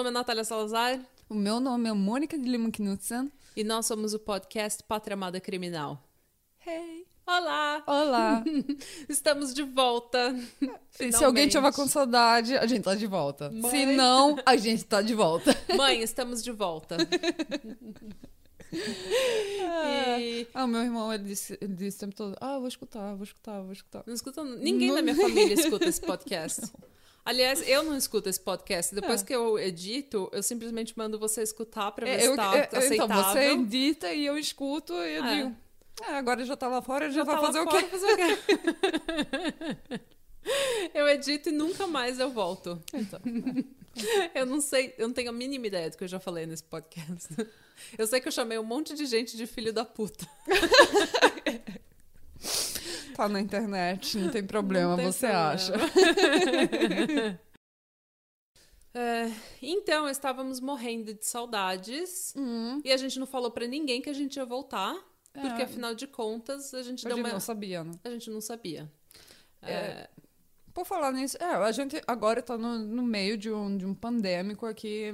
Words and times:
Meu 0.00 0.04
nome 0.04 0.16
é 0.16 0.18
Natália 0.18 0.44
Salazar 0.44 0.98
O 1.28 1.34
meu 1.34 1.60
nome 1.60 1.86
é 1.86 1.92
Mônica 1.92 2.38
de 2.38 2.48
Lima 2.48 2.70
Knudsen. 2.70 3.30
e 3.54 3.62
nós 3.62 3.84
somos 3.84 4.14
o 4.14 4.18
podcast 4.18 4.82
Pátria 4.84 5.12
Amada 5.12 5.38
Criminal. 5.38 6.02
Hey! 6.66 7.06
Olá! 7.26 7.82
Olá! 7.86 8.42
Estamos 9.10 9.52
de 9.52 9.62
volta. 9.62 10.34
Se 10.98 11.22
alguém 11.22 11.48
tiver 11.48 11.58
Finalmente. 11.70 11.76
com 11.76 11.86
saudade, 11.86 12.56
a 12.56 12.66
gente 12.66 12.82
tá 12.84 12.94
de 12.94 13.06
volta. 13.06 13.50
Mãe. 13.50 13.70
Se 13.70 13.84
não, 13.94 14.38
a 14.46 14.56
gente 14.56 14.84
tá 14.86 15.02
de 15.02 15.12
volta. 15.12 15.54
Mãe, 15.76 16.00
estamos 16.00 16.42
de 16.42 16.50
volta. 16.50 16.96
E 18.72 20.46
Ah, 20.54 20.66
meu 20.66 20.80
irmão, 20.80 21.12
ele 21.12 21.24
disse, 21.24 21.58
ele 21.60 21.74
disse 21.74 21.98
o 21.98 22.00
tempo 22.00 22.14
todo, 22.16 22.36
ah, 22.40 22.58
vou 22.58 22.68
escutar, 22.68 23.14
vou 23.16 23.24
escutar, 23.24 23.60
vou 23.60 23.72
escutar. 23.72 24.02
não 24.06 24.14
escuta, 24.14 24.42
ninguém 24.42 24.88
Não- 24.88 24.94
da 24.96 25.02
minha 25.02 25.14
família 25.16 25.52
escuta 25.52 25.84
esse 25.86 26.00
podcast. 26.02 26.72
Aliás, 27.24 27.66
eu 27.68 27.82
não 27.82 27.96
escuto 27.96 28.28
esse 28.28 28.40
podcast. 28.40 28.94
Depois 28.94 29.22
É. 29.22 29.24
que 29.24 29.34
eu 29.34 29.58
edito, 29.58 30.28
eu 30.32 30.42
simplesmente 30.42 30.96
mando 30.96 31.18
você 31.18 31.42
escutar 31.42 31.90
pra 31.92 32.06
ver 32.06 32.12
É, 32.12 32.18
se 32.20 32.26
eu- 32.26 32.36
tá 32.36 32.56
é, 32.56 32.68
aceitável. 32.76 33.16
então, 33.16 33.32
você 33.32 33.50
edita 33.52 34.12
e 34.12 34.24
eu 34.26 34.38
escuto 34.38 34.92
e 34.94 35.16
eu 35.16 35.24
É. 35.24 35.36
digo, 35.36 35.56
é, 36.02 36.12
agora 36.16 36.44
já 36.44 36.56
tá 36.56 36.66
lá 36.68 36.80
fora, 36.82 37.08
já, 37.10 37.16
Já 37.18 37.24
vai 37.24 37.34
tá 37.36 37.40
fazer 37.42 37.60
o 37.60 37.64
fora, 37.64 37.86
fazer 37.88 38.12
o 38.12 38.16
quê? 38.16 38.38
eu 40.94 41.08
edito 41.08 41.50
e 41.50 41.52
nunca 41.52 41.86
mais 41.86 42.18
eu 42.18 42.30
volto. 42.30 42.82
Então, 42.94 43.20
Eu 44.34 44.46
não 44.46 44.60
sei, 44.60 44.94
eu 44.96 45.08
não 45.08 45.14
tenho 45.14 45.28
a 45.30 45.32
mínima 45.32 45.66
ideia 45.66 45.90
do 45.90 45.96
que 45.98 46.04
eu 46.04 46.08
já 46.08 46.20
falei 46.20 46.46
nesse 46.46 46.62
podcast. 46.62 47.28
Eu 47.98 48.06
sei 48.06 48.20
que 48.20 48.28
eu 48.28 48.32
chamei 48.32 48.56
um 48.58 48.62
monte 48.62 48.94
de 48.94 49.04
gente 49.04 49.36
de 49.36 49.46
filho 49.48 49.72
da 49.72 49.84
puta. 49.84 50.26
tá 53.20 53.28
na 53.28 53.40
internet, 53.40 54.16
não 54.18 54.30
tem 54.30 54.42
problema, 54.44 54.90
Não 54.90 54.96
tem 54.96 55.06
você 55.12 55.26
problema. 55.28 55.50
acha. 55.52 55.72
É, 58.92 59.30
então, 59.62 60.08
estávamos 60.08 60.58
morrendo 60.58 61.14
de 61.14 61.24
saudades. 61.24 62.34
Hum, 62.36 62.80
E 62.84 62.90
a 62.90 62.96
gente 62.96 63.20
não 63.20 63.26
falou 63.26 63.48
pra 63.52 63.64
ninguém 63.64 64.02
que 64.02 64.10
a 64.10 64.12
gente 64.12 64.34
ia 64.34 64.44
voltar. 64.44 64.96
Porque, 65.32 65.62
É. 65.62 65.64
afinal 65.64 65.94
de 65.94 66.08
contas, 66.08 66.74
a 66.74 66.82
gente 66.82 67.06
a 67.06 67.08
deu 67.08 67.16
gente 67.18 67.24
uma... 67.26 67.32
não 67.34 67.38
sabia, 67.40 67.84
né? 67.84 67.92
A 68.02 68.10
gente 68.10 68.28
não 68.30 68.40
sabia. 68.40 68.90
É, 69.62 69.72
É, 69.72 70.10
Por 70.74 70.84
falar 70.84 71.12
nisso, 71.12 71.36
é, 71.40 71.44
a 71.54 71.70
gente 71.70 72.02
agora 72.04 72.42
tá 72.42 72.58
no, 72.58 72.78
no 72.80 73.02
meio 73.04 73.38
de 73.38 73.48
um, 73.52 73.76
de 73.76 73.86
um 73.86 73.94
pandêmico 73.94 74.66
aqui, 74.66 75.12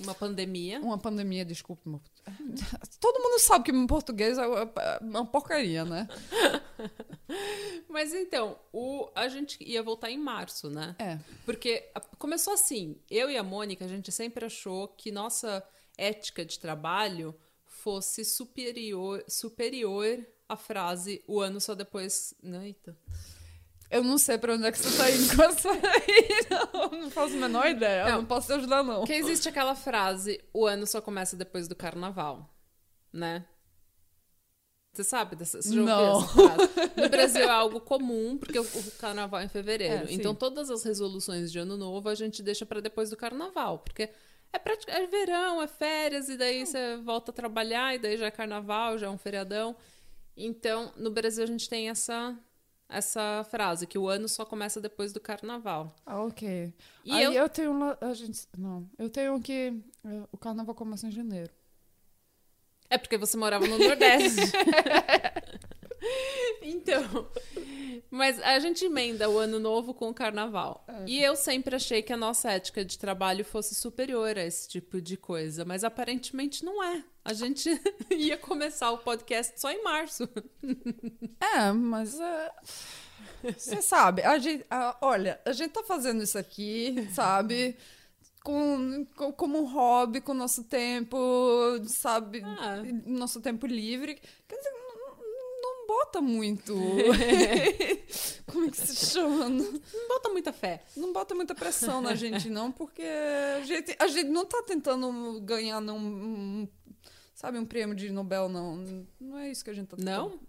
uma 0.00 0.14
pandemia. 0.14 0.80
uma 0.80 0.96
pandemia, 0.96 1.44
desculpa. 1.44 2.00
Todo 2.98 3.22
mundo 3.22 3.38
sabe 3.40 3.64
que 3.66 3.72
meu 3.72 3.86
português 3.86 4.38
é 4.38 4.46
uma 5.02 5.26
porcaria, 5.26 5.84
né? 5.84 6.08
Mas 7.88 8.14
então, 8.14 8.58
o, 8.72 9.08
a 9.14 9.28
gente 9.28 9.56
ia 9.62 9.82
voltar 9.82 10.10
em 10.10 10.18
março, 10.18 10.70
né? 10.70 10.94
É. 10.98 11.18
Porque 11.44 11.90
começou 12.18 12.52
assim, 12.52 12.96
eu 13.10 13.30
e 13.30 13.36
a 13.36 13.42
Mônica, 13.42 13.84
a 13.84 13.88
gente 13.88 14.10
sempre 14.12 14.44
achou 14.44 14.88
que 14.88 15.10
nossa 15.10 15.62
ética 15.96 16.44
de 16.44 16.58
trabalho 16.58 17.34
fosse 17.66 18.24
superior, 18.24 19.24
superior 19.28 20.24
à 20.48 20.56
frase 20.56 21.22
o 21.26 21.40
ano 21.40 21.60
só 21.60 21.74
depois. 21.74 22.34
Não, 22.42 22.62
eita. 22.62 22.96
Eu 23.90 24.02
não 24.04 24.18
sei 24.18 24.36
pra 24.36 24.52
onde 24.54 24.66
é 24.66 24.72
que 24.72 24.78
você 24.78 24.96
tá 24.98 25.10
indo 25.10 25.34
com 25.34 25.42
essa 25.42 25.70
aí, 25.70 25.80
não, 26.74 26.90
não 27.00 27.10
faço 27.10 27.34
a 27.34 27.38
menor 27.38 27.66
ideia, 27.68 28.02
eu 28.02 28.10
Não. 28.10 28.16
não 28.18 28.26
posso 28.26 28.46
te 28.48 28.52
ajudar, 28.52 28.82
não. 28.82 28.98
Porque 28.98 29.14
existe 29.14 29.48
aquela 29.48 29.74
frase, 29.74 30.44
o 30.52 30.66
ano 30.66 30.86
só 30.86 31.00
começa 31.00 31.34
depois 31.36 31.66
do 31.66 31.74
carnaval, 31.74 32.54
né? 33.10 33.46
Você 34.92 35.04
sabe 35.04 35.36
dessa? 35.36 35.62
Você 35.62 35.74
Não. 35.76 36.20
No 36.96 37.08
Brasil 37.10 37.42
é 37.44 37.48
algo 37.50 37.80
comum, 37.80 38.36
porque 38.36 38.58
o, 38.58 38.62
o 38.62 38.90
carnaval 38.98 39.40
é 39.40 39.44
em 39.44 39.48
fevereiro. 39.48 40.08
É, 40.08 40.12
então 40.12 40.34
todas 40.34 40.70
as 40.70 40.82
resoluções 40.82 41.52
de 41.52 41.58
ano 41.58 41.76
novo 41.76 42.08
a 42.08 42.14
gente 42.14 42.42
deixa 42.42 42.66
pra 42.66 42.80
depois 42.80 43.08
do 43.10 43.16
carnaval, 43.16 43.78
porque 43.80 44.08
é, 44.52 44.58
pratic- 44.58 44.88
é 44.88 45.06
verão, 45.06 45.62
é 45.62 45.68
férias, 45.68 46.28
e 46.28 46.36
daí 46.36 46.66
você 46.66 46.96
volta 46.96 47.30
a 47.30 47.34
trabalhar, 47.34 47.94
e 47.94 47.98
daí 47.98 48.16
já 48.16 48.26
é 48.26 48.30
carnaval, 48.30 48.98
já 48.98 49.06
é 49.06 49.10
um 49.10 49.18
feriadão. 49.18 49.76
Então, 50.36 50.92
no 50.96 51.10
Brasil 51.10 51.44
a 51.44 51.46
gente 51.46 51.68
tem 51.68 51.90
essa, 51.90 52.36
essa 52.88 53.44
frase, 53.50 53.86
que 53.86 53.98
o 53.98 54.08
ano 54.08 54.26
só 54.28 54.44
começa 54.44 54.80
depois 54.80 55.12
do 55.12 55.20
carnaval. 55.20 55.94
Ah, 56.06 56.22
ok. 56.24 56.72
E 57.04 57.12
aí 57.12 57.24
eu- 57.24 57.32
eu... 57.34 57.48
tenho 57.48 57.72
a 58.00 58.14
gente, 58.14 58.48
não, 58.56 58.88
eu 58.98 59.10
tenho 59.10 59.38
que, 59.40 59.74
é, 60.04 60.22
o 60.32 60.38
carnaval 60.38 60.74
começa 60.74 61.06
em 61.06 61.12
janeiro. 61.12 61.52
É 62.90 62.98
porque 62.98 63.16
você 63.18 63.36
morava 63.36 63.66
no 63.66 63.78
Nordeste. 63.78 64.40
então. 66.62 67.28
Mas 68.10 68.40
a 68.42 68.58
gente 68.58 68.84
emenda 68.84 69.28
o 69.28 69.38
ano 69.38 69.60
novo 69.60 69.92
com 69.92 70.08
o 70.08 70.14
carnaval. 70.14 70.84
E 71.06 71.22
eu 71.22 71.36
sempre 71.36 71.76
achei 71.76 72.02
que 72.02 72.12
a 72.12 72.16
nossa 72.16 72.50
ética 72.50 72.84
de 72.84 72.98
trabalho 72.98 73.44
fosse 73.44 73.74
superior 73.74 74.36
a 74.38 74.44
esse 74.44 74.68
tipo 74.68 75.00
de 75.00 75.16
coisa. 75.16 75.64
Mas 75.64 75.84
aparentemente 75.84 76.64
não 76.64 76.82
é. 76.82 77.04
A 77.24 77.32
gente 77.34 77.68
ia 78.10 78.38
começar 78.38 78.90
o 78.90 78.98
podcast 78.98 79.60
só 79.60 79.70
em 79.70 79.82
março. 79.82 80.28
É, 81.54 81.70
mas 81.72 82.18
é, 82.18 82.50
você 83.56 83.82
sabe, 83.82 84.22
a 84.22 84.38
gente, 84.38 84.64
a- 84.70 84.96
olha, 85.02 85.38
a 85.44 85.52
gente 85.52 85.72
tá 85.72 85.82
fazendo 85.82 86.22
isso 86.22 86.38
aqui, 86.38 87.06
sabe? 87.12 87.76
Com, 88.42 89.04
com- 89.16 89.32
como 89.32 89.58
um 89.58 89.64
hobby, 89.66 90.20
com 90.20 90.32
o 90.32 90.34
nosso 90.34 90.64
tempo, 90.64 91.16
sabe? 91.86 92.42
Ah. 92.44 92.82
Nosso 93.06 93.40
tempo 93.40 93.66
livre. 93.66 94.14
Quer 94.46 94.56
dizer, 94.56 94.70
não, 94.70 94.88
não- 95.62 95.86
bota 95.86 96.20
muito. 96.20 96.74
como 98.46 98.66
é 98.66 98.70
que 98.70 98.76
se 98.76 99.06
chama? 99.06 99.48
Não, 99.48 99.80
bota 100.08 100.28
muita 100.28 100.52
fé. 100.52 100.82
não 100.96 101.12
bota 101.12 101.34
muita 101.34 101.54
pressão 101.54 102.00
na 102.00 102.14
gente, 102.14 102.48
não, 102.50 102.70
porque 102.70 103.02
a 103.02 103.64
gente, 103.64 103.96
a 103.98 104.06
gente 104.06 104.28
não 104.28 104.44
tá 104.44 104.62
tentando 104.62 105.40
ganhar, 105.42 105.80
não, 105.80 105.96
um, 105.98 106.68
sabe, 107.34 107.58
um 107.58 107.64
prêmio 107.66 107.94
de 107.94 108.10
Nobel, 108.10 108.48
não. 108.48 108.76
Não 109.20 109.38
é 109.38 109.50
isso 109.50 109.64
que 109.64 109.70
a 109.70 109.74
gente 109.74 109.88
tá 109.88 109.96
tentando. 109.96 110.14
Não? 110.14 110.40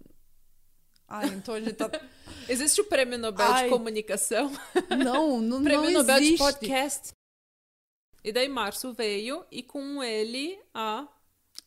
Ah, 1.08 1.26
então 1.26 1.54
a 1.54 1.60
gente 1.60 1.74
tá. 1.74 1.90
Existe 2.48 2.80
o 2.80 2.84
Prêmio 2.84 3.18
Nobel 3.18 3.46
Ai. 3.50 3.64
de 3.64 3.70
Comunicação, 3.70 4.52
Não, 5.04 5.40
não, 5.40 5.62
Prêmio 5.62 5.86
não 5.90 5.92
Nobel 6.00 6.16
existe. 6.18 6.32
de 6.32 6.38
Podcast. 6.38 7.12
E 8.22 8.32
daí 8.32 8.48
março 8.48 8.92
veio 8.92 9.44
e 9.50 9.62
com 9.62 10.02
ele 10.02 10.58
a 10.74 11.08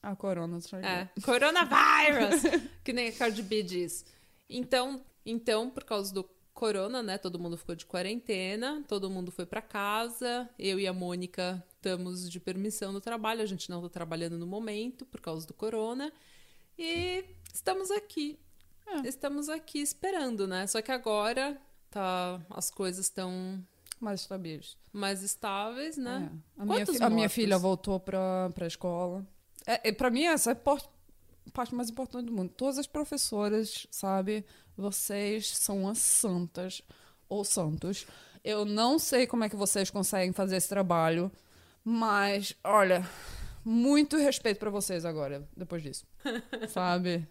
A 0.02 0.16
corona. 0.16 0.60
É, 0.82 1.22
coronavirus, 1.22 2.44
que 2.84 2.94
nem 2.94 3.10
a 3.10 3.12
Cardi 3.14 3.42
B 3.42 3.64
diz. 3.64 4.06
Então, 4.50 5.04
então, 5.26 5.70
por 5.70 5.84
causa 5.84 6.14
do 6.14 6.30
corona, 6.54 7.02
né, 7.02 7.18
todo 7.18 7.40
mundo 7.40 7.58
ficou 7.58 7.76
de 7.76 7.86
quarentena, 7.86 8.84
todo 8.88 9.10
mundo 9.10 9.32
foi 9.32 9.46
pra 9.46 9.62
casa, 9.62 10.48
eu 10.60 10.80
e 10.80 10.88
a 10.88 10.94
Mônica 10.94 11.64
estamos 11.76 12.30
de 12.30 12.40
permissão 12.40 12.92
no 12.92 13.02
trabalho, 13.02 13.42
a 13.42 13.46
gente 13.46 13.70
não 13.70 13.82
tá 13.82 13.90
trabalhando 13.90 14.38
no 14.38 14.46
momento 14.46 15.06
por 15.06 15.20
causa 15.20 15.48
do 15.48 15.54
corona, 15.54 16.14
e 16.78 17.26
estamos 17.54 17.90
aqui. 17.92 18.40
É. 18.86 19.08
Estamos 19.08 19.50
aqui 19.50 19.80
esperando, 19.80 20.48
né? 20.48 20.68
Só 20.68 20.82
que 20.82 20.92
agora 20.92 21.60
tá 21.90 22.42
as 22.50 22.70
coisas 22.70 23.06
estão 23.06 23.66
Mais 24.04 24.22
estáveis. 24.22 24.78
mais 24.92 25.24
estáveis, 25.24 25.98
né? 25.98 26.30
É. 26.58 26.62
A, 26.62 26.66
minha, 26.66 26.86
a 27.02 27.10
minha 27.10 27.30
filha 27.30 27.58
voltou 27.58 28.00
pra, 28.00 28.50
pra 28.54 28.68
escola. 28.68 29.26
É, 29.66 29.90
é, 29.90 29.92
pra 29.92 30.10
mim, 30.10 30.26
essa 30.26 30.52
é 30.52 30.54
a 30.54 31.52
parte 31.52 31.74
mais 31.74 31.90
importante 31.90 32.26
do 32.26 32.34
mundo. 32.34 32.52
Todas 32.56 32.78
as 32.78 32.88
professoras, 32.88 33.88
sabe? 33.90 34.46
Vocês 34.76 35.48
são 35.58 35.88
as 35.88 36.00
santas 36.00 36.82
ou 37.30 37.46
santos. 37.46 38.06
Eu 38.44 38.66
não 38.66 39.00
sei 39.00 39.26
como 39.26 39.46
é 39.46 39.50
que 39.50 39.56
vocês 39.56 39.90
conseguem 39.90 40.34
fazer 40.34 40.58
esse 40.58 40.68
trabalho, 40.68 41.32
mas, 41.84 42.56
olha, 42.64 43.08
muito 43.64 44.18
respeito 44.18 44.60
pra 44.60 44.70
vocês 44.70 45.06
agora, 45.06 45.48
depois 45.56 45.82
disso. 45.82 46.06
sabe? 46.68 47.26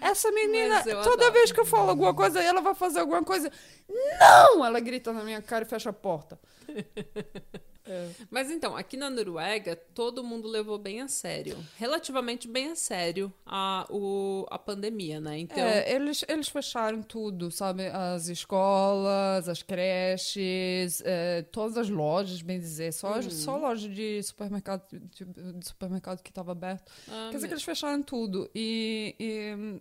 Essa 0.00 0.30
menina, 0.32 0.82
toda 0.82 1.12
adoro. 1.26 1.32
vez 1.32 1.52
que 1.52 1.60
eu 1.60 1.64
falo 1.66 1.90
alguma 1.90 2.14
coisa, 2.14 2.40
ela 2.42 2.60
vai 2.60 2.74
fazer 2.74 3.00
alguma 3.00 3.22
coisa. 3.22 3.50
Não! 3.88 4.64
Ela 4.64 4.80
grita 4.80 5.12
na 5.12 5.22
minha 5.24 5.42
cara 5.42 5.64
e 5.64 5.68
fecha 5.68 5.90
a 5.90 5.92
porta. 5.92 6.38
É. 7.86 8.08
Mas 8.30 8.50
então, 8.52 8.76
aqui 8.76 8.96
na 8.96 9.10
Noruega, 9.10 9.74
todo 9.74 10.22
mundo 10.22 10.46
levou 10.46 10.78
bem 10.78 11.00
a 11.00 11.08
sério, 11.08 11.56
relativamente 11.76 12.46
bem 12.46 12.70
a 12.70 12.76
sério, 12.76 13.32
a, 13.44 13.84
o, 13.90 14.46
a 14.48 14.56
pandemia, 14.58 15.18
né? 15.18 15.38
Então, 15.40 15.58
É, 15.58 15.92
eles, 15.92 16.24
eles 16.28 16.48
fecharam 16.48 17.02
tudo, 17.02 17.50
sabe? 17.50 17.88
As 17.88 18.28
escolas, 18.28 19.48
as 19.48 19.62
creches, 19.64 21.02
é, 21.04 21.42
todas 21.50 21.76
as 21.76 21.88
lojas, 21.88 22.42
bem 22.42 22.60
dizer. 22.60 22.92
Só, 22.92 23.20
só 23.22 23.56
loja 23.56 23.88
de 23.88 24.22
supermercado, 24.22 24.82
de, 24.92 25.24
de 25.24 25.66
supermercado 25.66 26.22
que 26.22 26.30
estava 26.30 26.52
aberto. 26.52 26.92
ah, 27.08 27.28
Quer 27.30 27.36
dizer 27.38 27.48
que 27.48 27.54
eles 27.54 27.64
fecharam 27.64 28.02
tudo. 28.02 28.48
E, 28.54 29.16
e, 29.18 29.54
hum, 29.58 29.80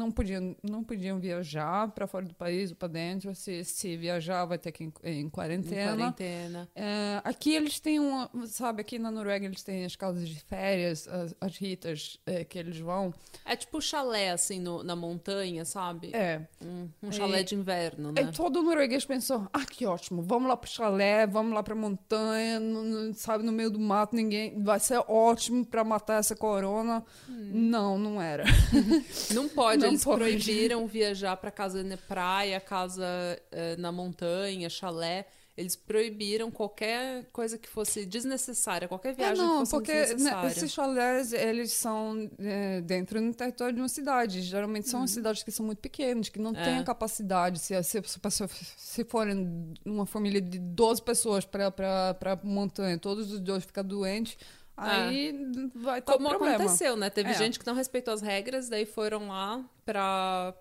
não 0.00 0.10
podiam, 0.10 0.56
não 0.62 0.82
podiam 0.82 1.18
viajar 1.20 1.88
para 1.88 2.06
fora 2.06 2.24
do 2.24 2.34
país 2.34 2.70
ou 2.70 2.76
para 2.76 2.88
dentro. 2.88 3.34
Se, 3.34 3.62
se 3.64 3.96
viajar, 3.96 4.44
vai 4.46 4.56
ter 4.58 4.72
que 4.72 4.84
em, 4.84 4.92
em 5.04 5.28
quarentena. 5.28 5.92
Em 5.92 5.96
quarentena. 5.98 6.68
É, 6.74 7.20
aqui 7.22 7.54
eles 7.54 7.78
têm 7.78 8.00
uma, 8.00 8.30
sabe, 8.46 8.80
aqui 8.80 8.98
na 8.98 9.10
Noruega 9.10 9.44
eles 9.46 9.62
têm 9.62 9.84
as 9.84 9.94
casas 9.96 10.28
de 10.28 10.40
férias, 10.40 11.06
as, 11.06 11.34
as 11.40 11.56
ritas 11.56 12.18
é, 12.24 12.44
que 12.44 12.58
eles 12.58 12.78
vão. 12.78 13.12
É 13.44 13.54
tipo 13.54 13.80
chalé, 13.80 14.30
assim, 14.30 14.58
no, 14.58 14.82
na 14.82 14.96
montanha, 14.96 15.64
sabe? 15.64 16.10
É. 16.14 16.40
Um, 16.64 16.88
um 17.02 17.12
chalé 17.12 17.40
E- 17.40 17.44
de 17.44 17.54
inverno, 17.54 18.10
E 18.16 18.24
né? 18.24 18.32
todo 18.34 18.62
norueguês 18.62 19.04
pensou, 19.04 19.46
ah, 19.52 19.64
que 19.66 19.84
ótimo, 19.84 20.22
vamos 20.22 20.48
lá 20.48 20.56
pro 20.56 20.70
chalé, 20.70 21.26
vamos 21.26 21.52
lá 21.52 21.62
pra 21.62 21.74
montanha, 21.74 22.58
no- 22.58 22.82
no- 22.84 23.14
sabe, 23.14 23.44
no 23.44 23.52
meio 23.52 23.70
do 23.70 23.78
mato, 23.78 24.16
ninguém, 24.16 24.62
vai 24.62 24.80
ser 24.80 25.02
ótimo 25.06 25.64
pra 25.66 25.84
matar 25.84 26.20
essa 26.20 26.34
corona. 26.34 27.04
Não, 27.28 27.98
não 27.98 28.20
era. 28.20 28.44
Não 29.34 29.48
pode, 29.48 29.82
Não 29.84 29.89
eles 29.90 30.04
pode. 30.04 30.18
proibiram 30.18 30.86
viajar 30.86 31.36
para 31.36 31.50
casa 31.50 31.82
na 31.84 31.96
praia, 31.96 32.58
casa 32.60 33.04
eh, 33.52 33.76
na 33.76 33.92
montanha, 33.92 34.68
chalé. 34.70 35.26
Eles 35.56 35.76
proibiram 35.76 36.50
qualquer 36.50 37.26
coisa 37.32 37.58
que 37.58 37.68
fosse 37.68 38.06
desnecessária, 38.06 38.88
qualquer 38.88 39.10
É, 39.10 39.12
viagem 39.14 39.44
não, 39.44 39.52
que 39.54 39.58
fosse 39.58 39.70
porque 39.72 39.92
né, 39.92 40.04
desnecessária. 40.06 40.48
esses 40.48 40.72
chalés, 40.72 41.32
eles 41.34 41.72
são 41.72 42.30
é, 42.38 42.80
dentro 42.80 43.20
do 43.20 43.34
território 43.34 43.74
de 43.74 43.80
uma 43.82 43.88
cidade. 43.88 44.40
Geralmente 44.40 44.88
são 44.88 45.06
cidades 45.06 45.42
que 45.42 45.50
são 45.50 45.66
muito 45.66 45.80
pequenas, 45.80 46.30
que 46.30 46.38
não 46.38 46.52
É. 46.52 46.64
têm 46.64 46.78
a 46.78 46.84
capacidade. 46.84 47.58
Se, 47.58 47.74
se, 47.82 48.00
se, 48.02 48.48
se 48.78 49.04
forem 49.04 49.74
uma 49.84 50.06
família 50.06 50.40
de 50.40 50.58
12 50.58 51.02
pessoas 51.02 51.44
para 51.44 51.66
a 51.68 52.38
montanha, 52.42 52.96
todos 52.96 53.30
os 53.30 53.40
dois 53.40 53.62
ficam 53.62 53.84
doentes, 53.84 54.38
aí 54.82 55.34
vai 55.74 55.98
estar 56.00 56.12
Como 56.14 56.28
problema. 56.28 56.56
aconteceu, 56.56 56.96
né? 56.96 57.10
Teve 57.10 57.30
É. 57.30 57.34
gente 57.34 57.58
que 57.58 57.66
não 57.66 57.74
respeitou 57.74 58.12
as 58.14 58.20
regras, 58.22 58.68
daí 58.68 58.86
foram 58.86 59.28
lá 59.28 59.64
para 59.84 60.54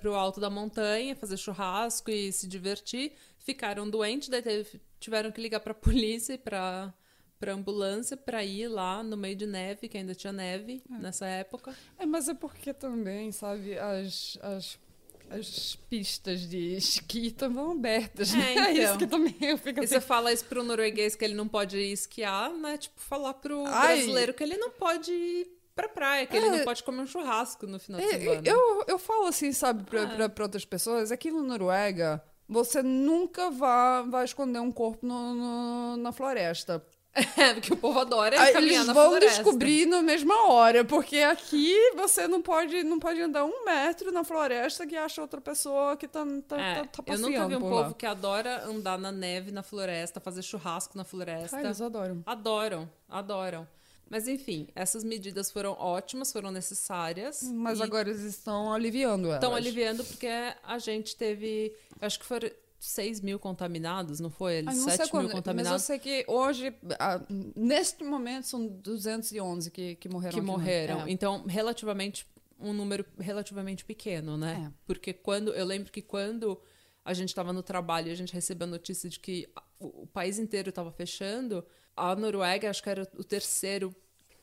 pro 0.00 0.14
alto 0.14 0.40
da 0.40 0.50
montanha 0.50 1.16
fazer 1.16 1.38
churrasco 1.38 2.10
e 2.10 2.30
se 2.32 2.46
divertir, 2.46 3.12
ficaram 3.38 3.88
doentes, 3.88 4.28
daí 4.28 4.42
teve- 4.42 4.78
tiveram 4.98 5.32
que 5.32 5.40
ligar 5.40 5.60
para 5.60 5.72
polícia 6.14 6.34
e 6.34 6.38
para 6.38 6.92
para 7.38 7.54
ambulância 7.54 8.18
para 8.18 8.44
ir 8.44 8.68
lá 8.68 9.02
no 9.02 9.16
meio 9.16 9.34
de 9.34 9.46
neve, 9.46 9.88
que 9.88 9.96
ainda 9.96 10.14
tinha 10.14 10.30
neve 10.30 10.82
nessa 10.90 11.26
época. 11.26 11.74
É, 11.98 12.04
mas 12.04 12.28
é 12.28 12.34
porque 12.34 12.74
também, 12.74 13.32
sabe, 13.32 13.78
as, 13.78 14.36
as, 14.42 14.78
as 15.30 15.76
pistas 15.88 16.40
de 16.48 16.74
esqui 16.76 17.28
estavam 17.28 17.72
abertas, 17.72 18.34
É, 18.34 18.36
né? 18.36 18.54
É 18.68 18.72
então. 18.72 18.84
isso 18.84 18.98
que 18.98 19.06
também 19.06 19.36
eu 19.40 19.56
fico 19.56 19.80
E 19.80 19.84
assim. 19.84 19.94
você 19.94 20.00
fala 20.00 20.32
isso 20.32 20.44
pro 20.44 20.62
norueguês 20.64 21.14
que 21.14 21.24
ele 21.24 21.34
não 21.34 21.46
pode 21.48 21.78
esquiar, 21.78 22.50
né? 22.52 22.76
Tipo, 22.76 23.00
falar 23.00 23.34
pro 23.34 23.64
Ai. 23.66 23.94
brasileiro 23.96 24.34
que 24.34 24.42
ele 24.42 24.56
não 24.56 24.70
pode 24.70 25.12
ir 25.12 25.46
pra 25.74 25.88
praia, 25.88 26.26
que 26.26 26.36
ele 26.36 26.46
É. 26.46 26.50
não 26.50 26.64
pode 26.64 26.82
comer 26.82 27.02
um 27.02 27.06
churrasco 27.06 27.66
no 27.66 27.78
final 27.78 28.00
de 28.00 28.06
É, 28.06 28.18
semana. 28.18 28.42
eu, 28.44 28.84
eu 28.88 28.98
falo 28.98 29.26
assim, 29.26 29.52
sabe, 29.52 29.84
pra, 29.84 30.02
Ah. 30.02 30.06
pra, 30.08 30.28
pra 30.28 30.44
outras 30.44 30.64
pessoas, 30.64 31.10
aqui 31.12 31.30
na 31.30 31.40
Noruega, 31.42 32.22
você 32.48 32.82
nunca 32.82 33.50
vai, 33.50 34.02
vai 34.08 34.24
esconder 34.24 34.58
um 34.58 34.72
corpo 34.72 35.06
no, 35.06 35.34
no- 35.34 35.96
na 35.96 36.12
floresta. 36.12 36.84
É, 37.12 37.54
porque 37.54 37.72
o 37.72 37.76
povo 37.76 37.98
adora 37.98 38.40
Aí 38.40 38.52
caminhar 38.52 38.84
eles 38.84 38.94
vão 38.94 39.18
descobrir 39.18 39.86
na 39.86 40.00
mesma 40.02 40.48
hora, 40.48 40.84
porque 40.84 41.18
aqui 41.18 41.74
você 41.96 42.28
não 42.28 42.40
pode, 42.40 42.84
não 42.84 42.98
pode 43.00 43.20
andar 43.20 43.44
um 43.44 43.64
metro 43.64 44.12
na 44.12 44.22
floresta 44.22 44.86
que 44.86 44.96
acha 44.96 45.20
outra 45.20 45.40
pessoa 45.40 45.96
que 45.96 46.06
tá, 46.06 46.24
tá, 46.46 46.60
É, 46.60 46.74
tá, 46.74 46.84
tá 46.84 46.88
eu 46.98 47.02
passeando 47.04 47.30
nunca 47.30 47.48
vi 47.48 47.56
um 47.56 47.60
povo 47.60 47.74
lá. 47.74 47.94
que 47.94 48.06
adora 48.06 48.64
andar 48.64 48.98
na 48.98 49.10
neve, 49.10 49.50
na 49.50 49.62
floresta, 49.62 50.20
fazer 50.20 50.42
churrasco 50.42 50.96
na 50.96 51.04
floresta. 51.04 51.56
Ah, 51.56 51.64
eles 51.64 51.80
adoram. 51.80 52.22
Adoram, 52.24 52.88
adoram. 53.08 53.66
Mas 54.08 54.26
enfim, 54.26 54.66
essas 54.74 55.04
medidas 55.04 55.52
foram 55.52 55.72
ótimas, 55.72 56.32
foram 56.32 56.50
necessárias. 56.50 57.42
Mas 57.44 57.80
agora 57.80 58.10
eles 58.10 58.22
estão 58.22 58.72
aliviando 58.72 59.26
elas. 59.28 59.36
estão 59.36 59.54
aliviando 59.54 60.04
porque 60.04 60.28
a 60.64 60.78
gente 60.78 61.14
teve, 61.16 61.72
acho 62.00 62.18
que 62.18 62.24
foram 62.26 62.50
6 62.80 63.20
mil 63.20 63.38
contaminados, 63.38 64.20
não 64.20 64.30
foi? 64.30 64.60
Ah, 64.60 64.62
não 64.62 64.72
sei 64.72 64.96
7 64.96 65.10
quando, 65.10 65.24
mil 65.24 65.28
mas 65.28 65.30
eu 65.30 65.36
contaminados 65.36 65.82
sei 65.82 65.98
que 65.98 66.24
hoje, 66.26 66.74
ah, 66.98 67.20
neste 67.54 68.02
momento, 68.02 68.46
são 68.46 68.66
211 68.66 69.70
que, 69.70 69.96
que 69.96 70.08
morreram. 70.08 70.34
que 70.34 70.40
morreram. 70.40 71.02
É. 71.02 71.10
Então, 71.10 71.44
relativamente, 71.46 72.26
um 72.58 72.72
número 72.72 73.04
relativamente 73.18 73.84
pequeno, 73.84 74.38
né? 74.38 74.66
É. 74.66 74.72
Porque 74.86 75.12
quando, 75.12 75.52
eu 75.52 75.66
lembro 75.66 75.92
que 75.92 76.00
quando 76.00 76.58
a 77.04 77.12
gente 77.12 77.28
estava 77.28 77.52
no 77.52 77.62
trabalho 77.62 78.08
e 78.08 78.12
a 78.12 78.16
gente 78.16 78.32
recebeu 78.32 78.66
a 78.66 78.70
notícia 78.70 79.10
de 79.10 79.20
que 79.20 79.46
o, 79.78 80.04
o 80.04 80.06
país 80.06 80.38
inteiro 80.38 80.70
estava 80.70 80.90
fechando, 80.90 81.62
a 81.94 82.16
Noruega, 82.16 82.70
acho 82.70 82.82
que 82.82 82.88
era 82.88 83.06
o 83.14 83.22
terceiro 83.22 83.94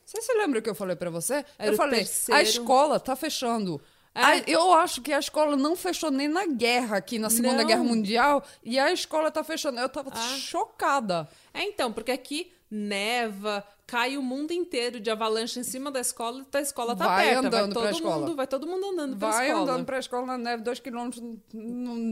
Você 0.06 0.22
se 0.22 0.34
lembra 0.36 0.60
o 0.60 0.62
que 0.62 0.70
eu 0.70 0.76
falei 0.76 0.96
pra 0.96 1.10
você? 1.10 1.44
Era 1.58 1.72
eu 1.72 1.76
falei, 1.76 2.02
terceiro. 2.02 2.40
a 2.40 2.44
escola 2.44 3.00
tá 3.00 3.16
fechando. 3.16 3.82
É. 4.20 4.24
A- 4.24 4.44
eu 4.48 4.74
acho 4.74 5.02
que 5.02 5.14
a 5.14 5.20
escola 5.20 5.56
não 5.56 5.76
fechou 5.76 6.10
nem 6.10 6.28
na 6.28 6.46
guerra 6.48 6.98
aqui, 6.98 7.20
na 7.20 7.30
Segunda 7.30 7.58
Não. 7.58 7.66
Guerra 7.66 7.84
Mundial, 7.84 8.44
e 8.64 8.80
a 8.80 8.92
escola 8.92 9.30
tá 9.30 9.44
fechando. 9.44 9.80
Eu 9.80 9.88
tava 9.90 10.10
Ah. 10.14 10.18
chocada. 10.38 11.30
É, 11.54 11.64
então, 11.64 11.94
porque 11.94 12.12
aqui 12.12 12.52
neva, 12.70 13.64
cai 13.86 14.18
o 14.18 14.22
mundo 14.22 14.52
inteiro 14.52 15.00
de 15.00 15.10
avalanche 15.10 15.60
em 15.60 15.64
cima 15.64 15.90
da 15.90 16.02
escola, 16.02 16.40
então 16.42 16.60
a 16.60 16.62
escola 16.62 16.96
tá 16.96 17.06
Vai 17.08 17.30
aberta, 17.30 17.40
andando 17.48 17.52
vai 17.52 17.70
pra 17.72 17.74
todo 17.82 17.96
escola. 17.96 18.18
mundo, 18.20 18.36
vai 18.36 18.48
todo 18.48 18.68
mundo 18.68 18.86
andando 18.88 19.18
pra 19.18 19.30
Vai 19.30 19.48
escola. 19.48 19.64
andando 19.72 19.86
pra 19.86 20.00
escola 20.00 20.26
na 20.26 20.38
neve, 20.38 20.64
dois 20.64 20.80
quilômetros, 20.80 21.24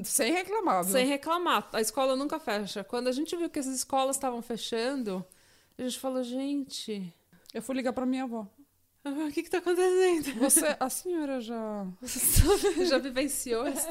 sem 0.06 0.32
reclamar. 0.32 0.84
viu? 0.84 0.94
Sem 0.94 1.06
reclamar. 1.08 1.68
A 1.74 1.82
escola 1.82 2.16
nunca 2.16 2.40
fecha. 2.40 2.84
Quando 2.84 3.08
a 3.08 3.12
gente 3.12 3.36
viu 3.36 3.50
que 3.50 3.60
essas 3.60 3.76
escolas 3.76 4.16
estavam 4.16 4.42
fechando, 4.42 5.26
a 5.78 5.82
gente 5.82 6.00
falou, 6.00 6.24
gente, 6.24 7.14
Eu 7.54 7.62
fui 7.62 7.74
ligar 7.76 7.94
pra 7.94 8.06
minha 8.06 8.24
avó. 8.24 8.46
O 9.06 9.32
que 9.32 9.44
que 9.44 9.50
tá 9.50 9.60
acontecendo? 9.60 10.40
Você, 10.40 10.76
a 10.80 10.90
senhora 10.90 11.40
já... 11.42 11.88
Já 12.88 12.98
vivenciou 12.98 13.66
essa? 13.66 13.90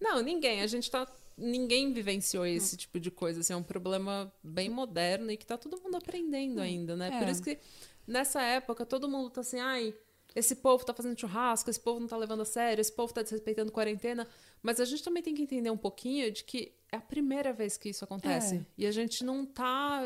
Não, 0.00 0.22
ninguém. 0.22 0.62
A 0.62 0.66
gente 0.66 0.90
tá. 0.90 1.06
Ninguém 1.36 1.92
vivenciou 1.92 2.44
esse 2.44 2.76
tipo 2.76 2.98
de 3.00 3.10
coisa. 3.10 3.40
Assim, 3.40 3.52
é 3.52 3.56
um 3.56 3.62
problema 3.62 4.32
bem 4.42 4.68
moderno 4.68 5.30
e 5.30 5.36
que 5.36 5.46
tá 5.46 5.56
todo 5.56 5.80
mundo 5.80 5.96
aprendendo 5.96 6.60
ainda, 6.60 6.96
né? 6.96 7.10
Por 7.18 7.28
É. 7.28 7.30
isso 7.30 7.42
que 7.42 7.58
nessa 8.06 8.42
época 8.42 8.84
todo 8.84 9.08
mundo 9.08 9.30
tá 9.30 9.40
assim, 9.40 9.58
ai, 9.58 9.94
esse 10.34 10.56
povo 10.56 10.84
tá 10.84 10.92
fazendo 10.92 11.18
churrasco, 11.18 11.70
esse 11.70 11.80
povo 11.80 12.00
não 12.00 12.06
tá 12.06 12.16
levando 12.16 12.42
a 12.42 12.44
sério, 12.44 12.80
esse 12.80 12.92
povo 12.92 13.12
tá 13.12 13.22
desrespeitando 13.22 13.72
quarentena. 13.72 14.26
Mas 14.62 14.80
a 14.80 14.84
gente 14.84 15.02
também 15.02 15.22
tem 15.22 15.34
que 15.34 15.42
entender 15.42 15.70
um 15.70 15.76
pouquinho 15.78 16.30
de 16.30 16.44
que 16.44 16.72
é 16.92 16.96
a 16.96 17.00
primeira 17.00 17.52
vez 17.52 17.76
que 17.76 17.88
isso 17.88 18.04
acontece. 18.04 18.56
É. 18.56 18.60
E 18.78 18.86
a 18.86 18.92
gente 18.92 19.24
não 19.24 19.46
tá. 19.46 20.02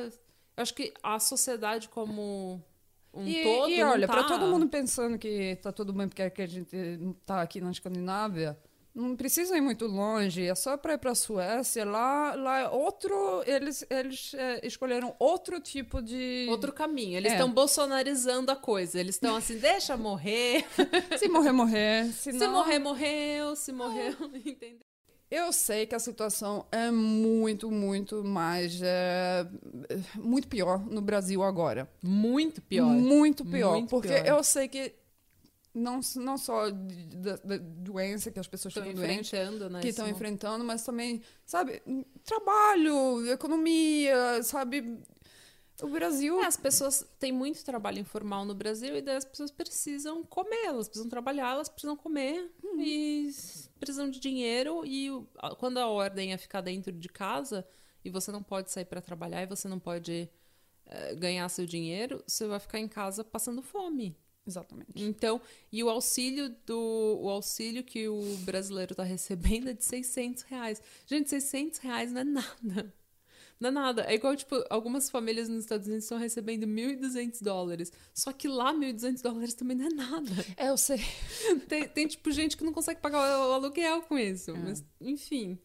Eu 0.57 0.62
acho 0.62 0.75
que 0.75 0.93
a 1.02 1.19
sociedade 1.19 1.88
como 1.88 2.62
um 3.14 3.26
e, 3.26 3.42
todo. 3.42 3.68
e 3.71 3.83
olha, 3.83 4.06
tá... 4.06 4.12
pra 4.12 4.25
todo 4.25 4.47
mundo 4.47 4.66
pensando 4.68 5.18
que 5.18 5.56
tá 5.62 5.71
tudo 5.73 5.92
bem 5.92 6.09
porque 6.09 6.28
que 6.30 6.42
a 6.42 6.47
gente 6.47 7.16
tá 7.25 7.40
aqui 7.42 7.61
na 7.61 7.71
Escandinávia, 7.71 8.59
não 8.94 9.16
precisa 9.16 9.56
ir 9.56 9.61
muito 9.61 9.87
longe, 9.87 10.47
é 10.47 10.54
só 10.54 10.76
para 10.76 10.94
ir 10.94 10.99
para 10.99 11.11
a 11.11 11.14
Suécia. 11.16 11.85
Lá, 11.85 12.35
lá 12.37 12.61
é 12.61 12.68
outro, 12.68 13.42
eles, 13.44 13.85
eles 13.90 14.33
é, 14.35 14.64
escolheram 14.64 15.16
outro 15.18 15.59
tipo 15.59 16.00
de. 16.00 16.47
Outro 16.49 16.73
caminho. 16.73 17.16
Eles 17.16 17.33
É. 17.33 17.35
estão 17.35 17.50
bolsonarizando 17.50 18.52
a 18.52 18.56
coisa. 18.56 19.00
Eles 19.00 19.16
estão 19.16 19.35
assim, 19.35 19.59
deixa 19.59 19.97
morrer. 19.97 20.64
Se 21.18 21.28
morrer, 21.28 21.50
morrer. 21.52 22.04
Se, 22.12 22.30
Se 22.33 22.38
não- 22.38 22.52
morrer, 22.52 22.78
morreu. 22.78 23.56
Se 23.56 23.73
morreu, 23.73 24.14
entendeu? 24.47 24.87
Eu 25.35 25.53
sei 25.53 25.85
que 25.85 25.97
a 25.97 25.99
situação 25.99 26.64
é 26.71 26.93
muito, 26.93 27.69
muito 27.69 28.23
mais. 28.23 28.81
é, 28.81 29.45
muito 30.14 30.47
pior 30.47 30.79
no 30.87 31.00
Brasil 31.00 31.43
agora. 31.43 31.91
Muito 32.00 32.62
pior. 32.62 32.87
Muito 32.87 33.45
pior. 33.45 33.73
Muito 33.73 33.91
porque 33.91 34.14
pior. 34.14 34.26
eu 34.26 34.45
sei 34.45 34.69
que. 34.69 34.95
Não, 35.75 35.99
não 36.19 36.38
só 36.38 36.71
da, 36.71 37.35
da 37.38 37.57
doença 37.59 38.31
que 38.31 38.38
as 38.38 38.47
pessoas 38.47 38.76
Estão 38.76 38.93
doentes, 38.93 39.33
enfrentando, 39.33 39.69
né? 39.69 39.81
que 39.81 39.88
estão 39.88 40.09
enfrentando, 40.09 40.64
mas 40.64 40.85
também, 40.85 41.21
sabe, 41.45 41.83
trabalho, 42.25 43.29
economia, 43.29 44.41
sabe? 44.45 45.00
O 45.83 45.88
Brasil. 45.88 46.40
É, 46.40 46.47
as 46.47 46.57
pessoas 46.57 47.04
têm 47.19 47.33
muito 47.33 47.64
trabalho 47.64 47.99
informal 47.99 48.45
no 48.45 48.54
Brasil 48.54 48.97
e 48.97 49.02
daí 49.02 49.16
as 49.16 49.25
pessoas 49.25 49.50
precisam 49.50 50.23
comer, 50.25 50.66
elas 50.66 50.88
precisam 50.88 51.11
trabalhar, 51.11 51.52
elas 51.52 51.69
precisam 51.69 51.97
comer 51.97 52.50
Uhum. 52.62 52.81
e 52.81 53.31
precisam 53.81 54.09
de 54.09 54.21
dinheiro 54.21 54.85
e 54.87 55.09
quando 55.59 55.78
a 55.78 55.87
ordem 55.87 56.33
é 56.33 56.38
ficar 56.38 56.61
dentro 56.61 56.93
de 56.93 57.09
casa 57.09 57.66
e 58.04 58.11
você 58.11 58.31
não 58.31 58.43
pode 58.43 58.71
sair 58.71 58.85
para 58.85 59.00
trabalhar 59.00 59.43
e 59.43 59.47
você 59.47 59.66
não 59.69 59.78
pode 59.78 60.28
eh, 60.87 61.14
ganhar 61.16 61.49
seu 61.49 61.66
dinheiro, 61.66 62.23
você 62.26 62.47
vai 62.47 62.59
ficar 62.61 62.78
em 62.78 62.88
casa 62.88 63.25
passando 63.25 63.62
fome. 63.62 64.16
Exatamente. 64.47 64.93
Então, 65.02 65.40
e 65.73 65.83
o 65.83 65.88
auxílio 65.88 66.54
do 66.66 67.19
o 67.23 67.31
auxílio 67.31 67.83
que 67.83 68.07
o 68.09 68.37
brasileiro 68.45 68.93
está 68.93 69.02
recebendo 69.02 69.71
é 69.71 69.73
de 69.73 69.83
600 69.85 70.43
reais. 70.43 70.83
Gente, 71.07 71.31
600 71.31 71.78
reais 71.81 72.12
não 72.12 72.21
é 72.21 72.25
nada. 72.25 72.95
Não 73.58 73.68
é 73.68 73.73
nada. 73.73 74.02
É 74.02 74.14
igual, 74.14 74.34
tipo, 74.37 74.62
algumas 74.68 75.08
famílias 75.08 75.49
nos 75.49 75.61
Estados 75.61 75.87
Unidos 75.87 76.04
estão 76.04 76.18
recebendo 76.18 76.66
1.200 76.66 77.42
dólares. 77.42 77.92
Só 78.12 78.32
que 78.32 78.49
lá, 78.49 78.75
1.200 78.75 79.23
dólares 79.23 79.54
também 79.54 79.76
não 79.76 79.87
é 79.87 79.90
nada. 79.90 80.30
É, 80.56 80.68
eu 80.68 80.76
sei. 80.76 81.00
Tem, 81.68 81.88
tem, 81.88 82.06
tipo, 82.06 82.30
gente 82.30 82.56
que 82.56 82.64
não 82.64 82.73
consegue 82.73 83.00
pagar 83.00 83.18
o 83.49 83.52
aluguel 83.52 84.02
com 84.02 84.18
isso. 84.18 84.50
É. 84.50 84.54
Mas, 84.54 84.84
enfim. 85.00 85.58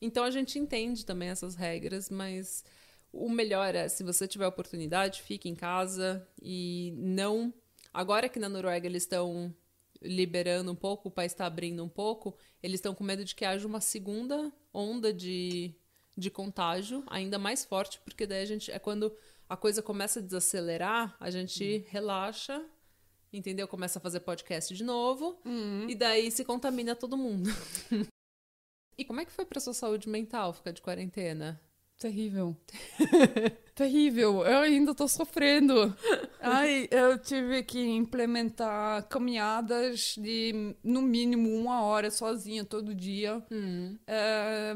Então, 0.00 0.24
a 0.24 0.30
gente 0.30 0.58
entende 0.58 1.04
também 1.04 1.28
essas 1.28 1.54
regras, 1.54 2.08
mas 2.10 2.64
o 3.12 3.28
melhor 3.28 3.74
é, 3.74 3.88
se 3.88 4.02
você 4.02 4.26
tiver 4.28 4.46
oportunidade, 4.46 5.22
fique 5.22 5.48
em 5.48 5.54
casa 5.54 6.26
e 6.40 6.94
não... 6.96 7.52
Agora 7.92 8.28
que 8.28 8.38
na 8.38 8.48
Noruega 8.48 8.86
eles 8.86 9.02
estão 9.02 9.52
liberando 10.00 10.72
um 10.72 10.74
pouco, 10.74 11.08
o 11.08 11.12
país 11.12 11.32
está 11.32 11.44
abrindo 11.44 11.84
um 11.84 11.88
pouco, 11.88 12.36
eles 12.62 12.78
estão 12.78 12.94
com 12.94 13.04
medo 13.04 13.24
de 13.24 13.34
que 13.34 13.44
haja 13.44 13.66
uma 13.66 13.80
segunda 13.80 14.52
onda 14.72 15.12
de, 15.12 15.74
de 16.16 16.30
contágio 16.30 17.02
ainda 17.06 17.38
mais 17.38 17.64
forte, 17.64 18.00
porque 18.04 18.26
daí 18.26 18.42
a 18.42 18.46
gente 18.46 18.70
é 18.70 18.78
quando 18.78 19.14
a 19.48 19.56
coisa 19.56 19.82
começa 19.82 20.20
a 20.20 20.22
desacelerar, 20.22 21.16
a 21.18 21.30
gente 21.30 21.78
relaxa, 21.88 22.64
entendeu? 23.32 23.66
Começa 23.66 23.98
a 23.98 24.02
fazer 24.02 24.20
podcast 24.20 24.74
de 24.74 24.84
novo 24.84 25.40
e 25.88 25.94
daí 25.94 26.30
se 26.30 26.44
contamina 26.44 26.94
todo 26.94 27.16
mundo. 27.16 27.50
e 28.98 29.04
como 29.04 29.20
é 29.20 29.24
que 29.24 29.32
foi 29.32 29.44
para 29.44 29.60
sua 29.60 29.74
saúde 29.74 30.08
mental 30.08 30.52
ficar 30.52 30.72
de 30.72 30.82
quarentena? 30.82 31.60
Terrível. 32.00 32.56
Terrível. 33.76 34.42
Eu 34.46 34.60
ainda 34.60 34.94
tô 34.94 35.06
sofrendo. 35.06 35.94
Ai, 36.40 36.88
eu 36.90 37.18
tive 37.18 37.62
que 37.62 37.78
implementar 37.78 39.06
caminhadas 39.06 40.14
de, 40.16 40.74
no 40.82 41.02
mínimo, 41.02 41.54
uma 41.54 41.82
hora 41.82 42.10
sozinha 42.10 42.64
todo 42.64 42.94
dia. 42.94 43.44
É, 44.06 44.72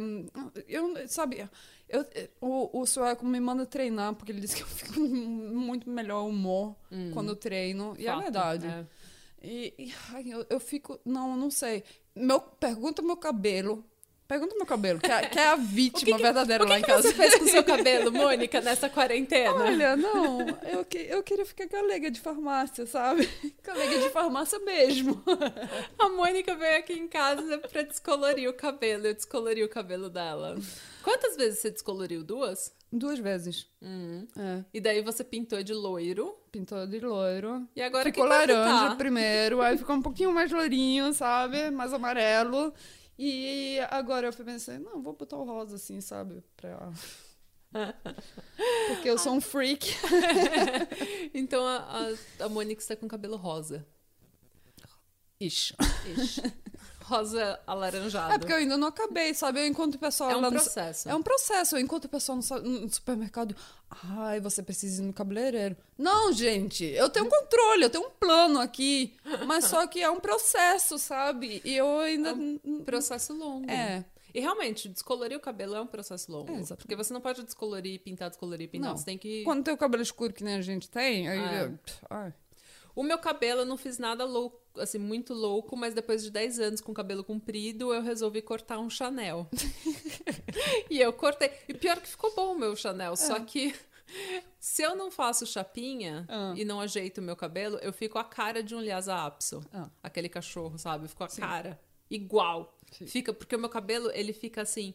eu, 0.68 1.08
sabe, 1.08 1.48
eu, 1.88 2.04
o, 2.42 2.80
o 2.82 2.86
sueco 2.86 3.24
me 3.24 3.40
manda 3.40 3.64
treinar 3.64 4.14
porque 4.14 4.30
ele 4.30 4.40
diz 4.42 4.52
que 4.52 4.62
eu 4.62 4.66
fico 4.66 5.00
muito 5.00 5.88
melhor 5.88 6.26
humor 6.28 6.76
quando 7.14 7.30
eu 7.30 7.36
treino. 7.36 7.94
E 7.98 8.06
é 8.06 8.10
Fato, 8.10 8.22
verdade. 8.22 8.66
é. 8.66 8.86
E, 9.42 9.74
e, 9.78 9.94
ai, 10.12 10.24
eu, 10.26 10.44
eu 10.50 10.60
fico. 10.60 11.00
Não, 11.06 11.34
não 11.38 11.50
sei. 11.50 11.84
Meu, 12.14 12.38
pergunta 12.38 13.00
meu 13.00 13.16
cabelo. 13.16 13.82
Pergunta 14.26 14.54
meu 14.56 14.64
cabelo, 14.64 14.98
que 14.98 15.10
é, 15.10 15.26
que 15.26 15.38
é 15.38 15.48
a 15.48 15.56
vítima 15.60 16.16
verdadeira 16.16 16.64
o 16.64 16.66
que 16.66 16.72
lá 16.72 16.78
em 16.78 16.82
que 16.82 16.88
casa. 16.88 17.02
você 17.02 17.14
fez 17.14 17.34
com 17.36 17.44
o 17.44 17.48
seu 17.48 17.62
cabelo, 17.62 18.10
Mônica, 18.10 18.60
nessa 18.62 18.88
quarentena? 18.88 19.54
Olha, 19.54 19.96
não, 19.96 20.40
eu, 20.62 20.84
que, 20.84 20.96
eu 20.98 21.22
queria 21.22 21.44
ficar 21.44 21.66
galega 21.66 22.10
de 22.10 22.20
farmácia, 22.20 22.86
sabe? 22.86 23.28
Galega 23.62 23.98
de 23.98 24.08
farmácia 24.10 24.58
mesmo. 24.60 25.22
A 25.98 26.08
Mônica 26.08 26.54
veio 26.56 26.78
aqui 26.78 26.94
em 26.94 27.06
casa 27.06 27.58
pra 27.58 27.82
descolorir 27.82 28.48
o 28.48 28.54
cabelo. 28.54 29.06
Eu 29.06 29.14
descolori 29.14 29.62
o 29.62 29.68
cabelo 29.68 30.08
dela. 30.08 30.56
Quantas 31.02 31.36
vezes 31.36 31.58
você 31.58 31.70
descoloriu? 31.70 32.22
Duas? 32.24 32.72
Duas 32.90 33.18
vezes. 33.18 33.66
Hum. 33.82 34.26
É, 34.38 34.64
E 34.72 34.80
daí 34.80 35.02
você 35.02 35.22
pintou 35.24 35.62
de 35.62 35.74
loiro. 35.74 36.34
pintou 36.50 36.86
de 36.86 36.98
loiro. 37.00 37.68
E 37.76 37.82
agora 37.82 38.04
ficou 38.04 38.24
que 38.24 38.30
que 38.30 38.36
laranja 38.52 38.88
tá? 38.90 38.94
primeiro, 38.96 39.60
aí 39.60 39.76
ficou 39.76 39.96
um 39.96 40.02
pouquinho 40.02 40.32
mais 40.32 40.50
lourinho, 40.50 41.12
sabe? 41.12 41.70
Mais 41.70 41.92
amarelo. 41.92 42.72
E 43.18 43.78
agora 43.90 44.26
eu 44.26 44.32
fui 44.32 44.44
pensando, 44.44 44.84
não, 44.84 45.02
vou 45.02 45.12
botar 45.12 45.36
o 45.36 45.44
rosa 45.44 45.76
assim, 45.76 46.00
sabe? 46.00 46.42
Pra... 46.56 46.90
Porque 48.88 49.08
eu 49.08 49.18
sou 49.18 49.34
um 49.34 49.40
freak. 49.40 49.88
Então 51.36 51.66
a, 51.66 51.78
a, 52.40 52.44
a 52.44 52.48
Mônica 52.48 52.80
está 52.80 52.94
com 52.94 53.08
cabelo 53.08 53.36
rosa. 53.36 53.84
Ixi. 55.40 55.74
Ixi. 56.16 56.42
Rosa 57.06 57.60
alaranjado. 57.66 58.32
É 58.32 58.38
porque 58.38 58.50
eu 58.52 58.56
ainda 58.56 58.78
não 58.78 58.88
acabei, 58.88 59.34
sabe? 59.34 59.60
Eu 59.60 59.66
encontro 59.66 59.98
o 59.98 60.00
pessoal 60.00 60.30
É 60.30 60.36
um 60.36 60.40
lá 60.40 60.50
no- 60.50 60.56
processo. 60.58 61.06
É 61.08 61.14
um 61.14 61.22
processo. 61.22 61.76
Eu 61.76 61.80
encontro 61.80 62.06
o 62.08 62.10
pessoal 62.10 62.38
no, 62.38 62.60
no 62.80 62.92
supermercado. 62.92 63.54
Ai, 63.90 64.40
você 64.40 64.62
precisa 64.62 65.02
ir 65.02 65.06
no 65.06 65.12
cabeleireiro. 65.12 65.76
Não, 65.98 66.32
gente. 66.32 66.82
Eu 66.84 67.10
tenho 67.10 67.26
um 67.26 67.28
controle, 67.28 67.84
eu 67.84 67.90
tenho 67.90 68.06
um 68.06 68.10
plano 68.10 68.58
aqui. 68.58 69.14
Mas 69.46 69.66
só 69.66 69.86
que 69.86 70.00
é 70.00 70.08
um 70.10 70.18
processo, 70.18 70.98
sabe? 70.98 71.60
E 71.62 71.76
eu 71.76 71.98
ainda. 72.00 72.32
Um 72.34 72.82
processo 72.84 73.34
longo. 73.34 73.70
É. 73.70 74.02
E 74.34 74.40
realmente, 74.40 74.88
descolorir 74.88 75.36
o 75.36 75.40
cabelo 75.40 75.76
é 75.76 75.80
um 75.80 75.86
processo 75.86 76.32
longo. 76.32 76.52
É, 76.52 76.74
porque 76.74 76.96
você 76.96 77.12
não 77.12 77.20
pode 77.20 77.44
descolorir, 77.44 78.00
pintar, 78.00 78.30
descolorir, 78.30 78.68
pintar. 78.68 78.90
Não. 78.90 78.96
Você 78.96 79.04
tem 79.04 79.16
que. 79.18 79.44
Quando 79.44 79.62
tem 79.62 79.72
o 79.72 79.76
cabelo 79.76 80.02
escuro 80.02 80.32
que 80.32 80.42
nem 80.42 80.56
a 80.56 80.62
gente 80.62 80.88
tem, 80.88 81.28
aí. 81.28 81.38
Ah. 81.38 81.62
eu- 81.64 81.78
ai. 82.10 82.34
O 82.94 83.02
meu 83.02 83.18
cabelo 83.18 83.60
eu 83.62 83.64
não 83.66 83.76
fiz 83.76 83.98
nada 83.98 84.24
louco, 84.24 84.60
assim, 84.78 84.98
muito 84.98 85.34
louco, 85.34 85.76
mas 85.76 85.94
depois 85.94 86.22
de 86.22 86.30
10 86.30 86.60
anos 86.60 86.80
com 86.80 86.94
cabelo 86.94 87.24
comprido, 87.24 87.92
eu 87.92 88.00
resolvi 88.02 88.40
cortar 88.40 88.78
um 88.78 88.88
Chanel. 88.88 89.48
e 90.90 91.00
eu 91.00 91.12
cortei. 91.12 91.50
E 91.68 91.74
pior 91.74 92.00
que 92.00 92.08
ficou 92.08 92.34
bom 92.34 92.52
o 92.54 92.58
meu 92.58 92.76
Chanel, 92.76 93.16
só 93.16 93.40
que 93.40 93.74
se 94.60 94.82
eu 94.82 94.94
não 94.94 95.10
faço 95.10 95.44
chapinha 95.46 96.24
Ah. 96.28 96.54
e 96.56 96.64
não 96.64 96.80
ajeito 96.80 97.18
o 97.18 97.22
meu 97.24 97.34
cabelo, 97.34 97.78
eu 97.82 97.92
fico 97.92 98.18
a 98.18 98.24
cara 98.24 98.62
de 98.62 98.74
um 98.74 98.80
Lhasa 98.80 99.14
Apso. 99.14 99.60
Ah. 99.72 99.88
Aquele 100.02 100.28
cachorro, 100.28 100.78
sabe? 100.78 101.04
Eu 101.04 101.08
fico 101.08 101.24
a 101.24 101.28
cara 101.28 101.80
igual. 102.08 102.78
Sim. 102.92 103.06
Fica, 103.06 103.32
porque 103.32 103.56
o 103.56 103.58
meu 103.58 103.68
cabelo, 103.68 104.10
ele 104.12 104.32
fica 104.32 104.62
assim, 104.62 104.94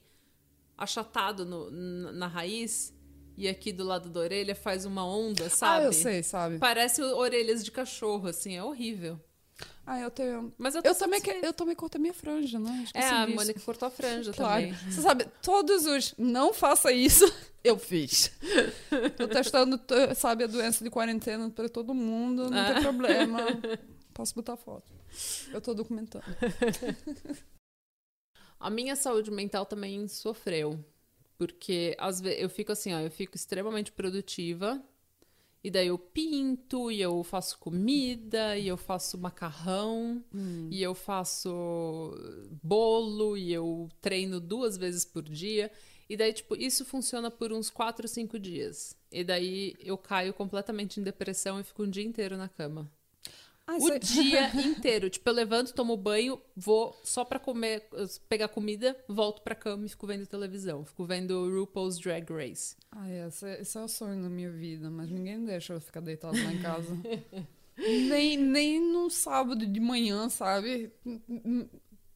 achatado 0.77 1.45
no- 1.45 1.69
na, 1.69 2.11
na 2.13 2.27
raiz. 2.27 2.93
E 3.39 3.47
aqui 3.47 3.71
do 3.71 3.85
lado 3.85 4.09
da 4.09 4.19
orelha 4.19 4.53
faz 4.53 4.83
uma 4.83 5.05
onda, 5.07 5.49
sabe? 5.49 5.83
Ah, 5.83 5.85
eu 5.87 5.93
sei, 5.93 6.21
sabe? 6.21 6.57
Parece 6.57 7.01
orelhas 7.01 7.63
de 7.63 7.71
cachorro, 7.71 8.27
assim, 8.27 8.57
é 8.57 8.61
horrível. 8.61 9.17
Ah, 9.87 9.97
eu 9.97 10.11
tenho. 10.11 10.53
Mas 10.57 10.75
eu, 10.75 10.81
Eu 10.83 10.93
também, 10.93 11.21
que, 11.21 11.31
eu 11.31 11.53
também 11.53 11.73
cortei 11.73 12.01
minha 12.01 12.13
franja, 12.13 12.59
né? 12.59 12.85
É, 12.93 13.01
a 13.07 13.25
disso. 13.25 13.37
Mônica 13.37 13.59
cortou 13.61 13.87
a 13.87 13.91
franja 13.91 14.33
Claro. 14.33 14.61
também. 14.67 14.91
Você 14.91 15.01
sabe, 15.01 15.25
todos 15.41 15.85
os 15.85 16.13
não 16.17 16.53
faça 16.53 16.91
isso, 16.91 17.23
eu 17.63 17.79
fiz. 17.79 18.29
Tô 19.15 19.25
testando, 19.29 19.79
sabe, 20.17 20.43
a 20.43 20.47
doença 20.47 20.83
de 20.83 20.89
quarentena 20.89 21.49
pra 21.49 21.69
todo 21.69 21.93
mundo, 21.93 22.49
não 22.51 22.57
Ah. 22.59 22.73
tem 22.73 22.83
problema. 22.83 23.39
Posso 24.13 24.35
botar 24.35 24.57
foto. 24.57 24.91
Eu 25.53 25.61
tô 25.61 25.73
documentando. 25.73 26.25
A 28.59 28.69
minha 28.69 28.97
saúde 28.97 29.31
mental 29.31 29.65
também 29.65 30.05
sofreu. 30.09 30.77
Porque 31.39 31.95
às 31.97 32.19
vezes 32.19 32.41
eu 32.41 32.49
fico 32.49 32.73
assim, 32.73 32.93
ó, 32.93 32.99
eu 32.99 33.09
fico 33.09 33.37
extremamente 33.37 33.93
produtiva. 33.93 34.83
E 35.63 35.71
daí 35.71 35.87
eu 35.87 35.97
pinto, 35.97 36.91
e 36.91 37.01
eu 37.01 37.23
faço 37.23 37.57
comida, 37.59 38.57
e 38.57 38.67
eu 38.67 38.77
faço 38.77 39.17
macarrão, 39.17 40.23
e 40.71 40.81
eu 40.81 40.93
faço 40.93 42.13
bolo, 42.63 43.35
e 43.37 43.51
eu 43.53 43.89
treino 44.01 44.39
duas 44.39 44.77
vezes 44.77 45.03
por 45.05 45.23
dia. 45.23 45.71
E 46.09 46.17
daí, 46.17 46.33
tipo, 46.33 46.55
isso 46.55 46.83
funciona 46.85 47.29
por 47.31 47.53
uns 47.53 47.69
quatro, 47.69 48.07
cinco 48.07 48.39
dias. 48.39 48.97
E 49.11 49.23
daí 49.23 49.75
eu 49.79 49.97
caio 49.97 50.33
completamente 50.33 50.99
em 50.99 51.03
depressão 51.03 51.59
e 51.59 51.63
fico 51.63 51.83
um 51.83 51.89
dia 51.89 52.03
inteiro 52.03 52.37
na 52.37 52.49
cama. 52.49 52.89
Ah, 53.71 53.75
O 53.75 53.79
você- 53.81 53.99
dia 53.99 54.49
inteiro. 54.65 55.09
Tipo, 55.11 55.29
eu 55.29 55.33
levanto, 55.33 55.73
tomo 55.75 55.95
banho, 55.95 56.41
vou 56.55 56.99
só 57.03 57.23
pra 57.23 57.37
comer, 57.37 57.87
pegar 58.27 58.47
comida, 58.47 58.97
volto 59.07 59.43
pra 59.43 59.53
cama 59.53 59.85
e 59.85 59.89
fico 59.89 60.07
vendo 60.07 60.25
televisão. 60.25 60.83
Fico 60.83 61.05
vendo 61.05 61.47
RuPaul's 61.59 61.99
Drag 61.99 62.25
Race. 62.33 62.75
Ah, 62.91 63.07
esse, 63.27 63.47
esse 63.61 63.77
é 63.77 63.81
o 63.81 63.87
sonho 63.87 64.15
na 64.15 64.29
minha 64.29 64.49
vida, 64.49 64.89
mas 64.89 65.09
ninguém 65.11 65.45
deixa 65.45 65.73
eu 65.73 65.79
ficar 65.81 65.99
deitado 65.99 66.35
lá 66.35 66.51
em 66.51 66.61
casa. 66.61 66.97
nem, 67.77 68.35
nem 68.37 68.79
no 68.79 69.07
sábado 69.09 69.67
de 69.67 69.79
manhã, 69.79 70.27
sabe? 70.29 70.91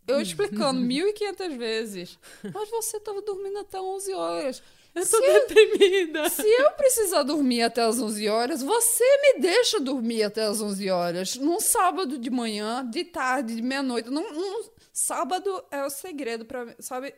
Eu 0.07 0.19
explicando 0.19 0.81
1.500 0.87 1.57
vezes. 1.57 2.19
Mas 2.53 2.69
você 2.69 2.99
tava 2.99 3.21
dormindo 3.21 3.59
até 3.59 3.79
11 3.79 4.11
horas. 4.13 4.63
Eu 4.95 5.05
Se 5.05 5.11
tô 5.11 5.21
deprimida. 5.21 6.29
Se 6.29 6.47
eu 6.47 6.71
precisar 6.73 7.23
dormir 7.23 7.63
até 7.63 7.81
as 7.81 7.99
11 7.99 8.29
horas, 8.29 8.61
você 8.61 9.03
me 9.21 9.39
deixa 9.39 9.79
dormir 9.79 10.21
até 10.23 10.43
as 10.43 10.61
11 10.61 10.89
horas. 10.91 11.35
Num 11.35 11.59
sábado 11.59 12.17
de 12.19 12.29
manhã, 12.29 12.87
de 12.87 13.03
tarde, 13.03 13.55
de 13.55 13.61
meia-noite. 13.61 14.09
Num, 14.09 14.31
num- 14.31 14.69
Sábado 14.91 15.63
é 15.71 15.83
o 15.83 15.89
segredo 15.89 16.45
pra 16.45 16.65
mim, 16.65 16.73
sabe? 16.79 17.13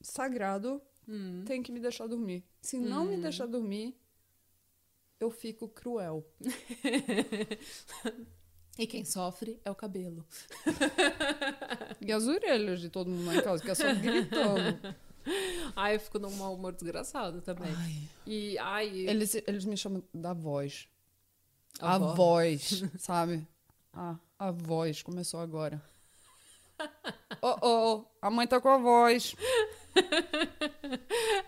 Sagrado 0.00 0.82
tem 1.46 1.62
que 1.62 1.70
me 1.70 1.78
deixar 1.80 2.06
dormir. 2.08 2.44
Se 2.60 2.78
não 2.78 3.04
me 3.04 3.16
deixar 3.16 3.46
dormir, 3.46 3.96
eu 5.20 5.30
fico 5.30 5.68
cruel. 5.68 6.26
E 8.80 8.86
quem 8.86 9.04
sofre 9.04 9.60
é 9.64 9.70
o 9.72 9.74
cabelo. 9.74 10.24
E 12.00 12.12
as 12.12 12.28
orelhas 12.28 12.80
de 12.80 12.88
todo 12.88 13.10
mundo 13.10 13.26
lá 13.26 13.34
em 13.34 13.42
casa, 13.42 13.60
que 13.60 13.70
é 13.72 13.74
só 13.74 13.92
gritando. 13.92 14.78
Ai, 15.76 15.96
eu 15.96 16.00
fico 16.00 16.18
num 16.18 16.30
mau 16.36 16.54
humor 16.54 16.72
desgraçado 16.72 17.40
também. 17.42 17.72
E, 18.26 18.56
ai, 18.58 18.88
Eles, 18.88 19.34
eles 19.46 19.64
me 19.64 19.76
chamam 19.76 20.02
da 20.12 20.32
voz. 20.32 20.88
A 21.80 21.94
A, 21.94 21.98
voz. 21.98 22.16
voz, 22.16 22.84
sabe? 22.98 23.46
Ah, 23.92 24.16
a 24.38 24.50
voz 24.50 25.02
começou 25.02 25.40
agora. 25.40 25.82
Oh, 27.40 27.56
oh, 27.62 28.04
a 28.20 28.30
mãe 28.30 28.46
tá 28.48 28.60
com 28.60 28.68
a 28.68 28.78
voz. 28.78 29.36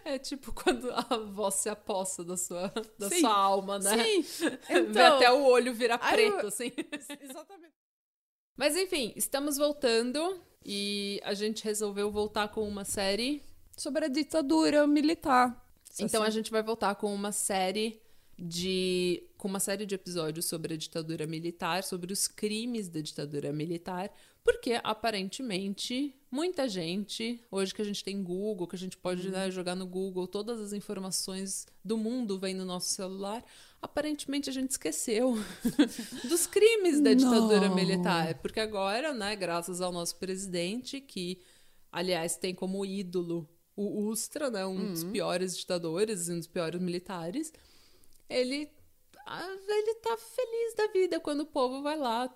é 0.04 0.18
tipo 0.18 0.52
quando 0.52 0.90
a 0.92 1.16
voz 1.16 1.54
se 1.54 1.68
aposta 1.68 2.22
da 2.22 2.36
sua, 2.36 2.68
da 2.98 3.08
Sim. 3.08 3.20
sua 3.20 3.34
alma, 3.34 3.78
né? 3.78 3.96
Sim. 4.22 4.22
Vê 4.22 4.78
Então, 4.80 5.16
até 5.16 5.32
o 5.32 5.44
olho 5.46 5.74
virar 5.74 5.98
Ai, 6.02 6.12
preto, 6.12 6.38
eu- 6.42 6.48
assim. 6.48 6.70
Exatamente. 7.20 7.72
Mas 8.56 8.76
enfim, 8.76 9.12
estamos 9.16 9.56
voltando 9.56 10.40
e 10.64 11.20
a 11.24 11.34
gente 11.34 11.64
resolveu 11.64 12.10
voltar 12.10 12.48
com 12.48 12.66
uma 12.68 12.84
série. 12.84 13.42
Sobre 13.80 14.04
a 14.04 14.08
ditadura 14.08 14.86
militar. 14.86 15.58
Então 15.98 16.22
a 16.22 16.28
gente 16.28 16.50
vai 16.50 16.62
voltar 16.62 16.94
com 16.96 17.14
uma 17.14 17.32
série 17.32 17.98
de 18.38 19.22
com 19.38 19.48
uma 19.48 19.58
série 19.58 19.86
de 19.86 19.94
episódios 19.94 20.44
sobre 20.44 20.74
a 20.74 20.76
ditadura 20.76 21.26
militar, 21.26 21.82
sobre 21.82 22.12
os 22.12 22.28
crimes 22.28 22.90
da 22.90 23.00
ditadura 23.00 23.54
militar, 23.54 24.12
porque 24.44 24.78
aparentemente 24.84 26.14
muita 26.30 26.68
gente, 26.68 27.42
hoje 27.50 27.74
que 27.74 27.80
a 27.80 27.84
gente 27.86 28.04
tem 28.04 28.22
Google, 28.22 28.66
que 28.66 28.76
a 28.76 28.78
gente 28.78 28.98
pode 28.98 29.28
Uhum. 29.28 29.32
né, 29.32 29.50
jogar 29.50 29.74
no 29.74 29.86
Google, 29.86 30.28
todas 30.28 30.60
as 30.60 30.74
informações 30.74 31.66
do 31.82 31.96
mundo 31.96 32.38
vêm 32.38 32.52
no 32.54 32.66
nosso 32.66 32.90
celular, 32.90 33.42
aparentemente 33.80 34.50
a 34.50 34.52
gente 34.52 34.72
esqueceu 34.72 35.36
dos 36.28 36.46
crimes 36.46 37.00
da 37.00 37.14
ditadura 37.14 37.66
Não. 37.66 37.74
militar, 37.74 38.34
porque 38.42 38.60
agora, 38.60 39.14
né, 39.14 39.34
graças 39.34 39.80
ao 39.80 39.90
nosso 39.90 40.16
presidente 40.16 41.00
que 41.00 41.40
aliás 41.90 42.36
tem 42.36 42.54
como 42.54 42.84
ídolo 42.84 43.48
o 43.80 44.08
Ustra, 44.08 44.50
né, 44.50 44.64
um 44.66 44.92
dos 44.92 45.04
piores 45.04 45.56
ditadores, 45.56 46.28
um 46.28 46.38
dos 46.38 46.46
piores 46.46 46.80
militares, 46.80 47.52
ele, 48.28 48.70
ah, 49.26 49.56
ele 49.68 49.94
tá 49.96 50.16
feliz 50.16 50.74
da 50.76 50.86
vida 50.88 51.20
quando 51.20 51.40
o 51.40 51.46
povo 51.46 51.82
vai 51.82 51.96
lá 51.96 52.32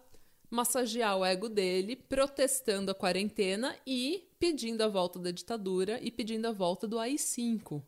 massagear 0.50 1.18
o 1.18 1.24
ego 1.24 1.48
dele, 1.48 1.96
protestando 1.96 2.90
a 2.90 2.94
quarentena 2.94 3.76
e 3.86 4.28
pedindo 4.38 4.82
a 4.82 4.88
volta 4.88 5.18
da 5.18 5.30
ditadura 5.30 5.98
e 6.00 6.10
pedindo 6.10 6.46
a 6.46 6.52
volta 6.52 6.86
do 6.86 6.98
AI-5. 6.98 7.82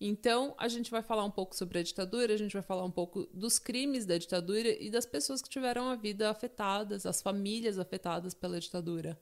Então, 0.00 0.54
a 0.58 0.68
gente 0.68 0.90
vai 0.90 1.02
falar 1.02 1.24
um 1.24 1.30
pouco 1.30 1.56
sobre 1.56 1.78
a 1.78 1.82
ditadura, 1.82 2.34
a 2.34 2.36
gente 2.36 2.52
vai 2.52 2.62
falar 2.62 2.84
um 2.84 2.90
pouco 2.90 3.26
dos 3.32 3.58
crimes 3.58 4.04
da 4.04 4.18
ditadura 4.18 4.68
e 4.68 4.90
das 4.90 5.06
pessoas 5.06 5.40
que 5.40 5.48
tiveram 5.48 5.88
a 5.88 5.96
vida 5.96 6.30
afetadas, 6.30 7.06
as 7.06 7.22
famílias 7.22 7.78
afetadas 7.78 8.34
pela 8.34 8.60
ditadura. 8.60 9.18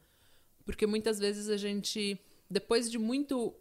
Porque 0.65 0.87
muitas 0.87 1.19
vezes 1.19 1.49
a 1.49 1.57
gente, 1.57 2.19
depois 2.51 2.91
de 2.91 2.99
muito 2.99 3.55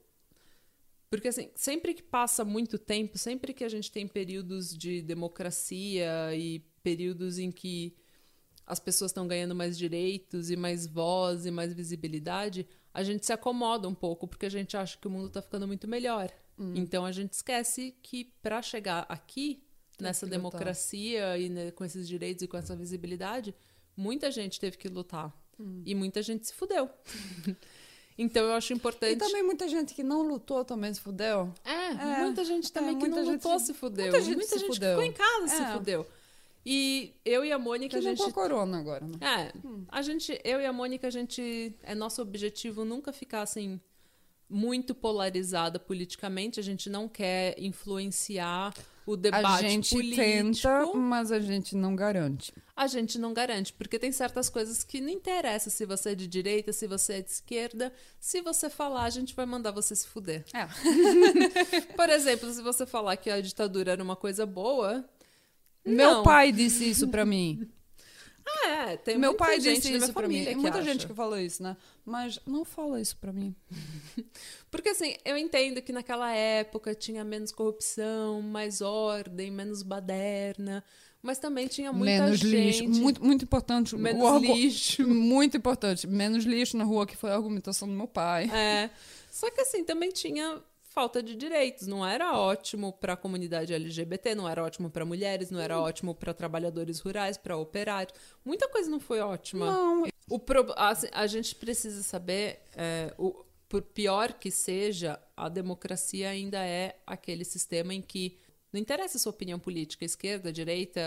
porque, 1.11 1.27
assim, 1.27 1.51
sempre 1.53 1.93
que 1.93 2.01
passa 2.01 2.45
muito 2.45 2.79
tempo, 2.79 3.17
sempre 3.17 3.53
que 3.53 3.65
a 3.65 3.69
gente 3.69 3.91
tem 3.91 4.07
períodos 4.07 4.75
de 4.75 5.01
democracia 5.01 6.33
e 6.33 6.59
períodos 6.81 7.37
em 7.37 7.51
que 7.51 7.97
as 8.65 8.79
pessoas 8.79 9.11
estão 9.11 9.27
ganhando 9.27 9.53
mais 9.53 9.77
direitos 9.77 10.49
e 10.49 10.55
mais 10.55 10.87
voz 10.87 11.45
e 11.45 11.51
mais 11.51 11.73
visibilidade, 11.73 12.65
a 12.93 13.03
gente 13.03 13.25
se 13.25 13.33
acomoda 13.33 13.89
um 13.89 13.93
pouco, 13.93 14.25
porque 14.25 14.45
a 14.45 14.49
gente 14.49 14.77
acha 14.77 14.97
que 14.97 15.05
o 15.05 15.11
mundo 15.11 15.27
está 15.27 15.41
ficando 15.41 15.67
muito 15.67 15.85
melhor. 15.85 16.31
Então 16.75 17.05
a 17.05 17.11
gente 17.11 17.33
esquece 17.33 17.93
que 18.01 18.31
para 18.41 18.61
chegar 18.61 19.05
aqui, 19.09 19.61
nessa 19.99 20.25
que 20.25 20.33
lutar. 20.33 20.51
democracia 20.51 21.37
e 21.37 21.49
né, 21.49 21.71
com 21.71 21.83
esses 21.83 22.07
direitos 22.07 22.43
e 22.43 22.47
com 22.47 22.55
essa 22.55 22.73
visibilidade, 22.73 23.53
muita 23.97 24.31
gente 24.31 24.61
teve 24.61 24.77
que 24.77 24.87
lutar. 24.87 25.35
E 25.85 25.93
muita 25.93 26.21
gente 26.21 26.47
se 26.47 26.53
fudeu. 26.53 26.89
então 28.17 28.43
eu 28.45 28.53
acho 28.53 28.73
importante. 28.73 29.13
E 29.13 29.15
também 29.17 29.43
muita 29.43 29.67
gente 29.67 29.93
que 29.93 30.03
não 30.03 30.21
lutou 30.21 30.63
também 30.65 30.93
se 30.93 30.99
fudeu. 31.01 31.53
É, 31.65 31.71
É, 31.91 32.23
muita 32.23 32.43
gente 32.45 32.71
também 32.71 32.95
é, 32.95 32.99
que 32.99 33.07
não 33.07 33.23
lutou 33.23 33.59
se- 33.59 33.67
se 33.67 33.73
fudeu. 33.73 34.05
muita 34.05 34.21
gente 34.21 34.35
Muita 34.37 34.53
se 34.53 34.59
gente 34.59 34.73
fudeu. 34.73 34.89
ficou 34.91 35.03
em 35.03 35.13
casa 35.13 35.47
se 35.47 35.61
É. 35.61 35.73
fudeu. 35.73 36.07
E 36.65 37.13
eu 37.25 37.43
e 37.43 37.51
a 37.51 37.57
Mônica, 37.57 37.97
a 37.97 38.01
gente. 38.01 38.19
com 38.21 38.29
a 38.29 38.31
corona 38.31 38.79
agora, 38.79 39.03
né? 39.05 39.17
É, 39.19 39.51
a 39.89 40.01
gente, 40.03 40.39
eu 40.43 40.61
e 40.61 40.65
a 40.65 40.71
Mônica, 40.71 41.07
a 41.07 41.09
gente. 41.09 41.73
É 41.81 41.95
nosso 41.95 42.21
objetivo 42.21 42.85
nunca 42.85 43.11
ficar 43.11 43.41
assim. 43.41 43.79
Muito 44.53 44.93
polarizada 44.93 45.79
politicamente, 45.79 46.59
a 46.59 46.63
gente 46.63 46.89
não 46.89 47.07
quer 47.07 47.55
influenciar 47.57 48.73
o 49.05 49.15
debate 49.17 49.45
A 49.65 49.69
gente 49.69 49.95
político. 49.95 50.21
tenta, 50.21 50.85
mas 50.93 51.31
a 51.31 51.39
gente 51.39 51.75
não 51.75 51.95
garante. 51.95 52.53
A 52.75 52.87
gente 52.87 53.19
não 53.19 53.33
garante, 53.33 53.73
porque 53.73 53.99
tem 53.99 54.11
certas 54.11 54.49
coisas 54.49 54.83
que 54.83 55.01
não 55.01 55.09
interessa 55.09 55.69
se 55.69 55.85
você 55.85 56.11
é 56.11 56.15
de 56.15 56.27
direita, 56.27 56.71
se 56.73 56.87
você 56.87 57.13
é 57.13 57.21
de 57.21 57.29
esquerda. 57.29 57.93
Se 58.19 58.41
você 58.41 58.69
falar, 58.69 59.03
a 59.03 59.09
gente 59.09 59.35
vai 59.35 59.45
mandar 59.45 59.71
você 59.71 59.95
se 59.95 60.07
fuder. 60.07 60.45
É. 60.53 60.67
Por 61.95 62.09
exemplo, 62.09 62.51
se 62.51 62.61
você 62.61 62.85
falar 62.85 63.17
que 63.17 63.29
a 63.29 63.41
ditadura 63.41 63.91
era 63.91 64.03
uma 64.03 64.15
coisa 64.15 64.45
boa. 64.45 65.05
Meu 65.85 66.15
não. 66.15 66.23
pai 66.23 66.51
disse 66.51 66.89
isso 66.89 67.07
pra 67.07 67.25
mim. 67.25 67.67
É, 68.71 68.97
tem 68.97 69.17
Meu 69.17 69.33
pai 69.35 69.59
disse 69.59 69.93
isso 69.93 70.13
pra 70.13 70.27
mim. 70.27 70.45
Tem 70.45 70.55
muita 70.55 70.79
acha. 70.79 70.91
gente 70.91 71.07
que 71.07 71.13
falou 71.13 71.37
isso, 71.37 71.61
né? 71.61 71.75
Mas 72.05 72.39
não 72.45 72.63
fala 72.63 72.99
isso 73.01 73.17
pra 73.17 73.33
mim. 73.33 73.55
Porque 74.71 74.89
assim, 74.89 75.15
eu 75.25 75.37
entendo 75.37 75.81
que 75.81 75.91
naquela 75.91 76.31
época 76.31 76.95
tinha 76.95 77.23
menos 77.23 77.51
corrupção, 77.51 78.41
mais 78.41 78.81
ordem, 78.81 79.51
menos 79.51 79.83
baderna, 79.83 80.83
mas 81.21 81.37
também 81.37 81.67
tinha 81.67 81.91
muita 81.91 82.23
menos 82.23 82.39
gente. 82.39 82.85
lixo. 82.85 83.01
Muito, 83.01 83.23
muito 83.23 83.43
importante. 83.43 83.95
Menos 83.95 84.23
O 84.23 84.37
lixo. 84.39 85.07
Muito 85.07 85.57
importante. 85.57 86.07
Menos 86.07 86.45
lixo 86.45 86.77
na 86.77 86.83
rua, 86.83 87.05
que 87.05 87.15
foi 87.15 87.29
a 87.31 87.35
argumentação 87.35 87.87
do 87.87 87.93
meu 87.93 88.07
pai. 88.07 88.49
É. 88.49 88.89
Só 89.29 89.49
que 89.51 89.61
assim, 89.61 89.83
também 89.83 90.11
tinha 90.11 90.61
falta 90.93 91.23
de 91.23 91.35
direitos. 91.35 91.87
Não 91.87 92.05
era 92.05 92.37
ótimo 92.37 92.93
para 92.93 93.13
a 93.13 93.17
comunidade 93.17 93.73
LGBT, 93.73 94.35
não 94.35 94.47
era 94.47 94.63
ótimo 94.63 94.89
para 94.89 95.05
mulheres, 95.05 95.49
não 95.49 95.59
era 95.59 95.79
ótimo 95.79 96.13
para 96.13 96.33
trabalhadores 96.33 96.99
rurais, 96.99 97.37
para 97.37 97.57
operários. 97.57 98.13
Muita 98.45 98.67
coisa 98.67 98.89
não 98.89 98.99
foi 98.99 99.19
ótima. 99.19 99.65
Não, 99.65 100.07
O 100.29 100.37
pro- 100.39 100.73
assim, 100.75 101.07
a 101.11 101.25
gente 101.27 101.55
precisa 101.55 102.03
saber, 102.03 102.61
é, 102.75 103.13
o, 103.17 103.43
por 103.67 103.81
pior 103.81 104.33
que 104.33 104.51
seja, 104.51 105.19
a 105.35 105.47
democracia 105.49 106.29
ainda 106.29 106.59
é 106.65 106.99
aquele 107.07 107.45
sistema 107.45 107.93
em 107.93 108.01
que 108.01 108.37
não 108.71 108.79
interessa 108.79 109.17
a 109.17 109.19
sua 109.19 109.31
opinião 109.31 109.59
política, 109.59 110.05
esquerda, 110.05 110.51
direita, 110.51 111.01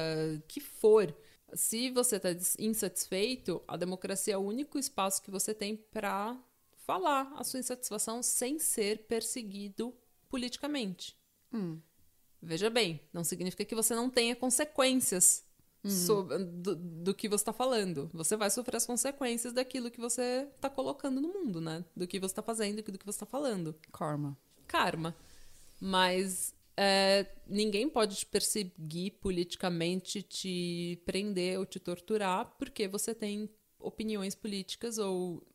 que 0.48 0.60
for. 0.60 1.14
Se 1.54 1.90
você 1.90 2.16
está 2.16 2.30
insatisfeito, 2.58 3.62
a 3.68 3.76
democracia 3.76 4.34
é 4.34 4.36
o 4.38 4.40
único 4.40 4.78
espaço 4.78 5.22
que 5.22 5.30
você 5.30 5.54
tem 5.54 5.76
para 5.76 6.36
falar 6.86 7.32
a 7.36 7.44
sua 7.44 7.60
insatisfação 7.60 8.22
sem 8.22 8.58
ser 8.58 9.06
perseguido 9.06 9.94
politicamente. 10.28 11.16
Veja 12.42 12.68
bem, 12.68 13.00
não 13.12 13.24
significa 13.24 13.64
que 13.64 13.74
você 13.74 13.94
não 13.94 14.10
tenha 14.10 14.36
consequências 14.36 15.44
sob- 16.06 16.36
do, 16.44 16.74
do 16.76 17.14
que 17.14 17.28
você 17.28 17.42
está 17.42 17.52
falando. 17.52 18.08
Você 18.12 18.36
vai 18.36 18.50
sofrer 18.50 18.76
as 18.76 18.86
consequências 18.86 19.52
daquilo 19.52 19.90
que 19.90 20.00
você 20.00 20.48
está 20.54 20.68
colocando 20.68 21.20
no 21.20 21.28
mundo, 21.28 21.60
né? 21.60 21.84
Do 21.96 22.06
que 22.06 22.18
você 22.18 22.32
está 22.32 22.42
fazendo 22.42 22.78
e 22.78 22.82
do 22.82 22.98
que 22.98 23.04
você 23.06 23.16
está 23.16 23.26
falando. 23.26 23.74
karma. 23.92 24.36
Karma. 24.66 25.14
Mas 25.80 26.54
é, 26.76 27.26
ninguém 27.46 27.88
pode 27.88 28.16
te 28.16 28.26
perseguir 28.26 29.12
politicamente, 29.20 30.22
te 30.22 31.00
prender 31.04 31.58
ou 31.58 31.66
te 31.66 31.78
torturar 31.78 32.54
porque 32.58 32.88
você 32.88 33.14
tem 33.14 33.48
opiniões 33.78 34.34
políticas 34.34 34.98
ou 34.98 35.46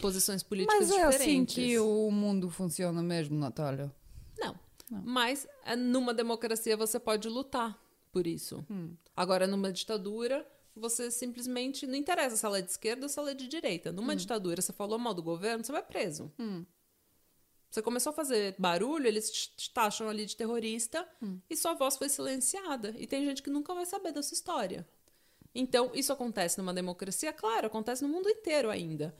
posições 0.00 0.42
políticas 0.42 0.78
Mas 0.88 0.90
é 0.90 0.94
diferentes. 1.10 1.20
assim 1.20 1.44
que 1.44 1.78
o 1.78 2.10
mundo 2.10 2.48
funciona 2.50 3.02
mesmo, 3.02 3.38
Natália. 3.38 3.92
Não. 4.38 4.58
Mas 5.04 5.46
é, 5.64 5.76
numa 5.76 6.14
democracia 6.14 6.76
você 6.76 6.98
pode 6.98 7.28
lutar 7.28 7.78
por 8.10 8.26
isso. 8.26 8.64
Hum. 8.70 8.94
Agora, 9.14 9.46
numa 9.46 9.70
ditadura, 9.70 10.46
você 10.74 11.10
simplesmente. 11.10 11.86
Não 11.86 11.94
interessa 11.94 12.36
se 12.36 12.46
ela 12.46 12.58
é 12.58 12.62
de 12.62 12.70
esquerda 12.70 13.04
ou 13.04 13.08
se 13.08 13.18
ela 13.18 13.32
é 13.32 13.34
de 13.34 13.46
direita. 13.48 13.90
Hum. 13.90 13.94
Numa 13.94 14.16
ditadura, 14.16 14.62
você 14.62 14.72
falou 14.72 14.98
mal 14.98 15.12
do 15.12 15.22
governo, 15.22 15.62
você 15.62 15.72
vai 15.72 15.82
preso. 15.82 16.32
Você 17.70 17.82
começou 17.82 18.10
a 18.10 18.14
fazer 18.14 18.54
barulho, 18.58 19.06
eles 19.06 19.30
te 19.30 19.70
taxam 19.70 20.08
ali 20.08 20.24
de 20.24 20.34
terrorista 20.34 21.06
Hum. 21.22 21.38
e 21.50 21.54
sua 21.56 21.74
voz 21.74 21.98
foi 21.98 22.08
silenciada. 22.08 22.94
E 22.96 23.06
tem 23.06 23.26
gente 23.26 23.42
que 23.42 23.50
nunca 23.50 23.74
vai 23.74 23.84
saber 23.84 24.10
da 24.12 24.22
sua 24.22 24.34
história. 24.34 24.88
Então, 25.54 25.90
isso 25.94 26.12
acontece 26.12 26.58
numa 26.58 26.72
democracia? 26.74 27.32
Claro, 27.32 27.66
acontece 27.66 28.02
no 28.02 28.08
mundo 28.08 28.28
inteiro 28.28 28.70
ainda. 28.70 29.14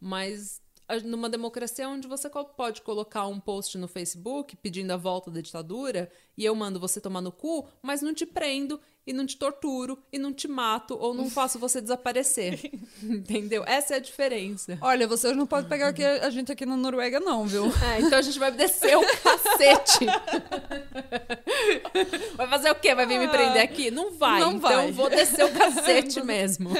Mas 0.00 0.60
a- 0.88 1.00
numa 1.00 1.28
democracia 1.28 1.88
onde 1.88 2.08
você 2.08 2.28
pode 2.56 2.82
colocar 2.82 3.26
um 3.26 3.38
post 3.40 3.76
no 3.78 3.86
Facebook 3.88 4.56
pedindo 4.56 4.90
a 4.92 4.96
volta 4.96 5.30
da 5.30 5.40
ditadura 5.40 6.10
e 6.36 6.44
eu 6.44 6.54
mando 6.54 6.80
você 6.80 7.00
tomar 7.00 7.20
no 7.20 7.32
cu, 7.32 7.68
mas 7.82 8.02
não 8.02 8.14
te 8.14 8.24
prendo 8.26 8.80
e 9.06 9.12
não 9.12 9.24
te 9.24 9.36
torturo 9.36 9.98
e 10.12 10.18
não 10.18 10.32
te 10.32 10.48
mato 10.48 10.96
ou 10.98 11.14
não 11.14 11.30
faço 11.30 11.58
você 11.58 11.80
desaparecer. 11.80 12.58
Entendeu? 13.02 13.62
Essa 13.66 13.94
é 13.94 13.96
a 13.98 14.00
diferença. 14.00 14.76
Olha, 14.80 15.06
vocês 15.06 15.36
não 15.36 15.46
podem 15.46 15.68
pegar 15.68 15.88
aqui, 15.88 16.04
a 16.04 16.28
gente 16.30 16.50
aqui 16.50 16.66
na 16.66 16.76
Noruega, 16.76 17.20
não, 17.20 17.46
viu? 17.46 17.66
É, 17.66 18.00
então 18.02 18.18
a 18.18 18.22
gente 18.22 18.38
vai 18.38 18.50
descer 18.50 18.96
o 18.98 19.02
cacete. 19.22 20.06
Vai 22.36 22.46
fazer 22.48 22.70
o 22.70 22.74
quê? 22.74 22.94
Vai 22.94 23.06
vir 23.06 23.18
me 23.18 23.28
prender 23.28 23.62
aqui? 23.62 23.90
Não 23.90 24.12
vai. 24.12 24.40
Não 24.40 24.52
então 24.52 24.70
vai. 24.70 24.92
vou 24.92 25.08
descer 25.08 25.44
o 25.44 25.52
cacete 25.52 26.22
mesmo. 26.22 26.70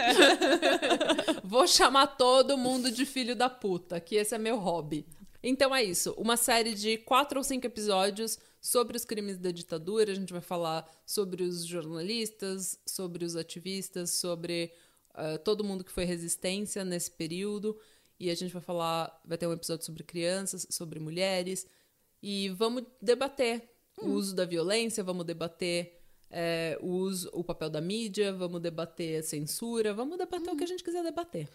vou 1.42 1.66
chamar 1.66 2.06
todo 2.08 2.58
mundo 2.58 2.90
de 2.90 3.06
filho 3.06 3.34
da 3.34 3.48
puta, 3.48 3.98
que 3.98 4.16
esse 4.16 4.34
é 4.34 4.38
meu 4.38 4.58
hobby. 4.58 5.06
Então 5.48 5.72
é 5.72 5.80
isso. 5.80 6.12
Uma 6.18 6.36
série 6.36 6.74
de 6.74 6.98
quatro 6.98 7.38
ou 7.38 7.44
cinco 7.44 7.64
episódios 7.66 8.36
sobre 8.60 8.96
os 8.96 9.04
crimes 9.04 9.38
da 9.38 9.52
ditadura. 9.52 10.10
A 10.10 10.14
gente 10.14 10.32
vai 10.32 10.42
falar 10.42 10.84
sobre 11.06 11.44
os 11.44 11.64
jornalistas, 11.64 12.80
sobre 12.84 13.24
os 13.24 13.36
ativistas, 13.36 14.10
sobre 14.10 14.72
ah, 15.14 15.38
todo 15.38 15.62
mundo 15.62 15.84
que 15.84 15.92
foi 15.92 16.04
resistência 16.04 16.84
nesse 16.84 17.12
período. 17.12 17.78
E 18.18 18.28
a 18.28 18.34
gente 18.34 18.52
vai 18.52 18.60
falar, 18.60 19.20
vai 19.24 19.38
ter 19.38 19.46
um 19.46 19.52
episódio 19.52 19.86
sobre 19.86 20.02
crianças, 20.02 20.66
sobre 20.68 20.98
mulheres. 20.98 21.64
E 22.20 22.48
vamos 22.48 22.82
debater 23.00 23.70
o 24.02 24.08
uso 24.08 24.34
da 24.34 24.44
violência, 24.44 25.04
vamos 25.04 25.24
debater 25.24 25.96
é, 26.28 26.76
o, 26.82 26.88
uso, 26.88 27.30
o 27.32 27.44
papel 27.44 27.70
da 27.70 27.80
mídia, 27.80 28.32
vamos 28.32 28.60
debater 28.60 29.20
a 29.20 29.22
censura, 29.22 29.94
vamos 29.94 30.18
debater 30.18 30.52
o 30.52 30.56
que 30.56 30.64
a 30.64 30.66
gente 30.66 30.82
quiser 30.82 31.04
debater. 31.04 31.48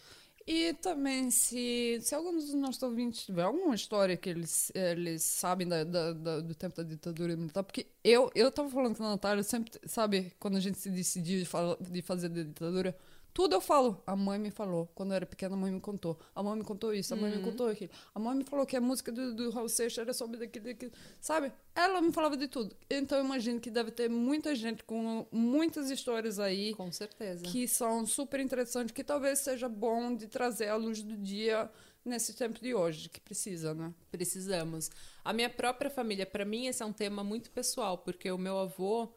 E 0.47 0.73
também, 0.73 1.29
se, 1.29 1.99
se 2.01 2.15
algum 2.15 2.33
dos 2.33 2.53
nossos 2.55 2.81
ouvintes 2.81 3.23
tiver 3.25 3.43
alguma 3.43 3.75
história 3.75 4.17
que 4.17 4.27
eles, 4.29 4.71
eles 4.73 5.21
sabem 5.23 5.67
da, 5.67 5.83
da- 5.83 6.13
da- 6.13 6.39
do 6.41 6.55
tempo 6.55 6.75
da 6.75 6.83
ditadura 6.83 7.35
militar, 7.37 7.63
porque 7.63 7.87
eu, 8.03 8.29
eu 8.33 8.51
tava 8.51 8.69
falando 8.69 8.97
com 8.97 9.03
a 9.03 9.09
Natália, 9.11 9.43
sempre, 9.43 9.71
sabe, 9.85 10.33
quando 10.39 10.57
a 10.57 10.59
gente 10.59 10.79
se 10.79 10.89
decidiu 10.89 11.39
de, 11.39 11.45
fala- 11.45 11.77
de 11.79 12.01
fazer 12.01 12.29
da 12.29 12.41
ditadura, 12.43 12.97
tudo 13.33 13.55
eu 13.55 13.61
falo. 13.61 14.01
A 14.05 14.15
mãe 14.15 14.37
me 14.37 14.51
falou. 14.51 14.87
Quando 14.93 15.11
eu 15.11 15.15
era 15.15 15.25
pequena, 15.25 15.55
a 15.55 15.57
mãe 15.57 15.71
me 15.71 15.79
contou. 15.79 16.19
A 16.35 16.43
mãe 16.43 16.57
me 16.57 16.63
contou 16.63 16.93
isso, 16.93 17.13
a 17.13 17.17
mãe 17.17 17.35
me 17.35 17.43
contou 17.43 17.67
aquilo. 17.67 17.91
A 18.13 18.19
mãe 18.19 18.35
me 18.35 18.43
falou 18.43 18.65
que 18.65 18.75
a 18.75 18.81
música 18.81 19.11
do, 19.11 19.33
do 19.33 19.49
Raul 19.51 19.69
Seixas 19.69 19.99
era 19.99 20.13
sobre 20.13 20.37
daquilo, 20.37 20.65
daquilo. 20.65 20.91
Sabe? 21.19 21.51
Ela 21.73 22.01
me 22.01 22.11
falava 22.11 22.35
de 22.35 22.47
tudo. 22.47 22.75
Então 22.89 23.17
eu 23.17 23.25
imagino 23.25 23.59
que 23.59 23.69
deve 23.69 23.91
ter 23.91 24.09
muita 24.09 24.53
gente 24.53 24.83
com 24.83 25.25
muitas 25.31 25.89
histórias 25.89 26.39
aí 26.39 26.73
Com 26.75 26.91
certeza. 26.91 27.43
que 27.43 27.67
são 27.67 28.05
super 28.05 28.39
interessantes, 28.39 28.91
que 28.93 29.03
talvez 29.03 29.39
seja 29.39 29.69
bom 29.69 30.15
de 30.15 30.27
trazer 30.27 30.67
à 30.67 30.75
luz 30.75 31.01
do 31.01 31.15
dia 31.15 31.69
nesse 32.03 32.33
tempo 32.33 32.59
de 32.59 32.73
hoje, 32.73 33.09
que 33.09 33.21
precisa, 33.21 33.73
né? 33.73 33.93
Precisamos. 34.11 34.89
A 35.23 35.31
minha 35.31 35.49
própria 35.49 35.89
família, 35.89 36.25
para 36.25 36.43
mim, 36.43 36.65
esse 36.65 36.81
é 36.81 36.85
um 36.85 36.91
tema 36.93 37.23
muito 37.23 37.51
pessoal, 37.51 37.97
porque 37.99 38.29
o 38.31 38.37
meu 38.37 38.57
avô, 38.57 39.07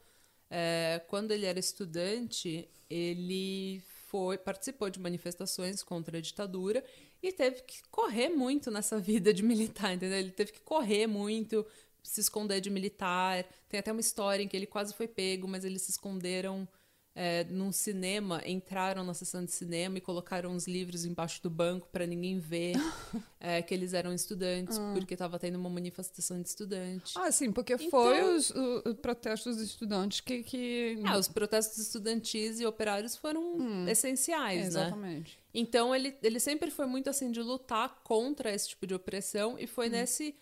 é, 0.50 1.02
quando 1.08 1.30
ele 1.32 1.46
era 1.46 1.58
estudante, 1.58 2.68
ele 2.90 3.82
foi 4.14 4.38
participou 4.38 4.88
de 4.88 5.00
manifestações 5.00 5.82
contra 5.82 6.18
a 6.18 6.20
ditadura 6.20 6.84
e 7.20 7.32
teve 7.32 7.62
que 7.62 7.82
correr 7.90 8.28
muito 8.28 8.70
nessa 8.70 8.96
vida 9.00 9.34
de 9.34 9.42
militar, 9.42 9.92
entendeu? 9.92 10.18
Ele 10.18 10.30
teve 10.30 10.52
que 10.52 10.60
correr 10.60 11.08
muito, 11.08 11.66
se 12.00 12.20
esconder 12.20 12.60
de 12.60 12.70
militar. 12.70 13.44
Tem 13.68 13.80
até 13.80 13.90
uma 13.90 14.00
história 14.00 14.40
em 14.40 14.46
que 14.46 14.56
ele 14.56 14.66
quase 14.66 14.94
foi 14.94 15.08
pego, 15.08 15.48
mas 15.48 15.64
eles 15.64 15.82
se 15.82 15.90
esconderam 15.90 16.68
é, 17.16 17.44
num 17.44 17.70
cinema, 17.70 18.42
entraram 18.44 19.04
na 19.04 19.14
sessão 19.14 19.44
de 19.44 19.52
cinema 19.52 19.98
e 19.98 20.00
colocaram 20.00 20.52
os 20.56 20.66
livros 20.66 21.04
embaixo 21.04 21.40
do 21.42 21.48
banco 21.48 21.88
para 21.92 22.04
ninguém 22.06 22.40
ver 22.40 22.74
é, 23.38 23.62
que 23.62 23.72
eles 23.72 23.94
eram 23.94 24.12
estudantes, 24.12 24.78
porque 24.94 25.14
estava 25.14 25.38
tendo 25.38 25.56
uma 25.56 25.70
manifestação 25.70 26.42
de 26.42 26.48
estudante. 26.48 27.12
Ah, 27.16 27.30
sim, 27.30 27.52
porque 27.52 27.74
Então- 27.74 27.88
foi 27.88 28.22
os, 28.34 28.52
protestos 29.00 29.56
dos 29.56 29.64
estudantes 29.64 30.20
que... 30.20 30.42
que... 30.42 30.98
Ah, 31.04 31.16
os 31.16 31.28
protestos 31.28 31.78
estudantis 31.78 32.58
e 32.58 32.66
operários 32.66 33.14
foram 33.16 33.88
essenciais, 33.88 34.60
né? 34.74 34.80
Exatamente. 34.82 35.38
Então 35.54 35.94
ele, 35.94 36.16
ele 36.20 36.40
sempre 36.40 36.68
foi 36.70 36.86
muito 36.86 37.08
assim 37.08 37.30
de 37.30 37.40
lutar 37.40 38.02
contra 38.02 38.52
esse 38.52 38.70
tipo 38.70 38.88
de 38.88 38.94
opressão 38.94 39.56
e 39.56 39.68
foi 39.68 39.88
nesse, 39.88 40.34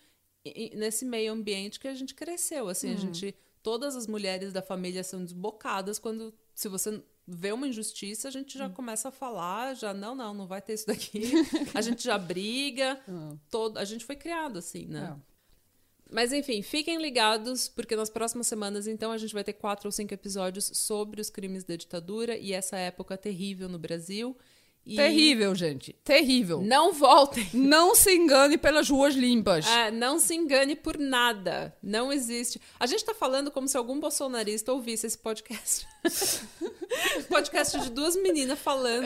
i- 0.43 0.71
nesse 0.75 1.05
meio 1.05 1.33
ambiente 1.33 1.79
que 1.79 1.87
a 1.87 1.93
gente 1.93 2.15
cresceu. 2.15 2.67
Assim, 2.67 2.91
a 2.91 2.97
gente. 2.97 3.35
Todas 3.61 3.95
as 3.95 4.07
mulheres 4.07 4.51
da 4.51 4.61
família 4.61 5.03
são 5.03 5.23
desbocadas 5.23 5.97
quando. 5.99 6.33
Se 6.53 6.67
você 6.67 7.03
vê 7.27 7.51
uma 7.51 7.67
injustiça, 7.67 8.27
a 8.27 8.31
gente 8.31 8.57
já 8.57 8.69
começa 8.69 9.09
a 9.09 9.11
falar, 9.11 9.75
já, 9.75 9.93
não, 9.93 10.13
não, 10.13 10.33
não 10.33 10.47
vai 10.47 10.61
ter 10.61 10.73
isso 10.73 10.87
daqui. 10.87 11.31
a 11.73 11.81
gente 11.81 12.03
já 12.03 12.17
briga. 12.17 12.99
Ah, 13.07 13.35
Todo, 13.49 13.77
a 13.77 13.85
gente 13.85 14.05
foi 14.05 14.15
criado 14.15 14.59
assim, 14.59 14.85
né? 14.85 15.15
é. 15.17 15.33
Mas 16.13 16.31
enfim, 16.31 16.61
fiquem 16.61 17.01
ligados, 17.01 17.67
porque 17.67 17.95
nas 17.95 18.09
próximas 18.09 18.45
semanas, 18.45 18.85
então, 18.85 19.11
a 19.11 19.17
gente 19.17 19.33
vai 19.33 19.43
ter 19.43 19.53
quatro 19.53 19.87
ou 19.87 19.91
cinco 19.91 20.13
episódios 20.13 20.65
sobre 20.75 21.19
os 21.19 21.29
crimes 21.29 21.63
da 21.63 21.75
ditadura 21.75 22.37
e 22.37 22.53
essa 22.53 22.77
época 22.77 23.17
terrível 23.17 23.67
no 23.67 23.79
Brasil. 23.79 24.37
E 24.85 24.97
Terrível, 24.97 25.55
gente. 25.55 25.95
Terrível. 26.03 26.61
Não 26.61 26.91
voltem! 26.91 27.47
Não 27.53 27.95
se 27.95 28.13
engane 28.13 28.57
pelas 28.57 28.89
ruas 28.89 29.15
limpas. 29.15 29.65
Ah, 29.67 29.89
não 29.89 30.19
se 30.19 30.35
engane 30.35 30.75
por 30.75 30.97
nada. 30.97 31.73
Não 31.81 32.11
existe. 32.11 32.59
A 32.77 32.85
gente 32.85 33.05
tá 33.05 33.13
falando 33.13 33.49
como 33.49 33.67
se 33.67 33.77
algum 33.77 33.97
bolsonarista 33.99 34.73
ouvisse 34.73 35.07
esse 35.07 35.17
podcast. 35.17 35.87
podcast 37.29 37.79
de 37.79 37.89
duas 37.91 38.15
meninas 38.15 38.59
falando, 38.59 39.05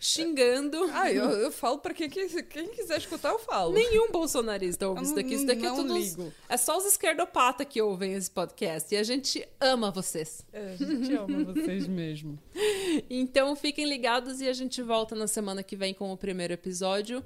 xingando. 0.00 0.90
Ah, 0.92 1.10
eu, 1.10 1.30
eu 1.30 1.50
falo 1.50 1.78
pra 1.78 1.94
quem, 1.94 2.08
quem 2.08 2.68
quiser 2.68 2.98
escutar, 2.98 3.30
eu 3.30 3.38
falo. 3.38 3.72
Nenhum 3.72 4.10
bolsonarista 4.10 4.86
ouve 4.88 5.00
Eu 5.00 5.04
isso 5.04 5.14
daqui. 5.14 5.34
Isso 5.34 5.46
daqui 5.46 5.64
é 5.64 5.70
não 5.70 5.76
tudo. 5.76 5.96
ligo. 5.96 6.32
É 6.48 6.56
só 6.56 6.76
os 6.76 6.84
esquerdopatas 6.84 7.66
que 7.68 7.80
ouvem 7.80 8.12
esse 8.12 8.30
podcast. 8.30 8.94
E 8.94 8.98
a 8.98 9.02
gente 9.02 9.46
ama 9.60 9.90
vocês. 9.90 10.44
É, 10.52 10.74
a 10.74 10.76
gente 10.76 11.14
ama 11.14 11.44
vocês 11.44 11.86
mesmo. 11.88 12.38
Então 13.10 13.56
fiquem 13.56 13.86
ligados 13.86 14.40
e 14.40 14.48
a 14.48 14.52
gente 14.52 14.80
volta 14.82 15.13
na 15.14 15.26
semana 15.26 15.62
que 15.62 15.76
vem 15.76 15.92
com 15.94 16.12
o 16.12 16.16
primeiro 16.16 16.52
episódio. 16.52 17.24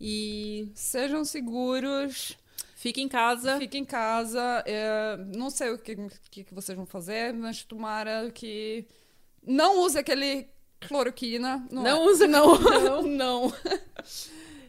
E 0.00 0.68
Sejam 0.74 1.24
seguros, 1.24 2.36
fiquem 2.74 3.04
em 3.04 3.08
casa. 3.08 3.56
fiquem 3.58 3.82
em 3.82 3.84
casa. 3.84 4.62
é, 4.66 5.16
não 5.36 5.48
sei 5.50 5.70
o 5.70 5.78
que, 5.78 5.96
que, 6.30 6.44
que 6.44 6.54
vocês 6.54 6.76
vão 6.76 6.86
fazer, 6.86 7.32
mas 7.32 7.62
tomara 7.62 8.30
que. 8.32 8.84
Não 9.46 9.80
use 9.80 9.98
aquele 9.98 10.48
cloroquina. 10.80 11.66
Não, 11.70 11.82
Não 11.82 11.90
é. 12.06 12.10
usa 12.10 12.26
Não, 12.26 12.58
não. 12.58 13.02
não. 13.06 13.52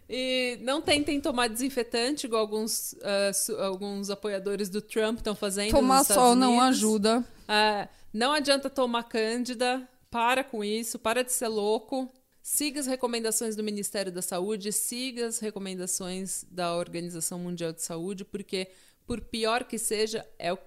E 0.10 0.60
não 0.62 0.82
tentem 0.82 1.20
tomar 1.20 1.48
desinfetante, 1.48 2.28
igual 2.28 2.42
alguns, 2.42 2.94
su- 3.34 3.56
alguns 3.58 4.10
apoiadores 4.10 4.70
do 4.70 4.82
Trump 4.82 5.18
estão 5.18 5.34
fazendo. 5.36 5.72
Tomar 5.72 6.04
sol 6.04 6.36
não 6.36 6.60
ajuda. 6.62 7.24
Ah, 7.48 7.88
não 8.14 8.32
adianta 8.34 8.70
tomar 8.70 9.04
cândida. 9.04 9.88
Para 10.12 10.44
com 10.44 10.64
isso, 10.64 11.00
para 11.00 11.24
de 11.24 11.32
ser 11.34 11.48
louco. 11.48 12.08
Siga 12.46 12.82
as 12.82 12.88
recomendações 12.88 13.56
do 13.56 13.64
Ministério 13.64 14.12
da 14.12 14.22
Saúde, 14.22 14.74
siga 14.74 15.28
as 15.28 15.40
recomendações 15.40 16.46
da 16.52 16.76
Organização 16.76 17.40
Mundial 17.40 17.72
de 17.72 17.82
Saúde, 17.82 18.26
porque, 18.26 18.68
por 19.08 19.22
pior 19.22 19.64
que 19.64 19.78
seja, 19.78 20.28
é 20.38 20.52
o, 20.52 20.58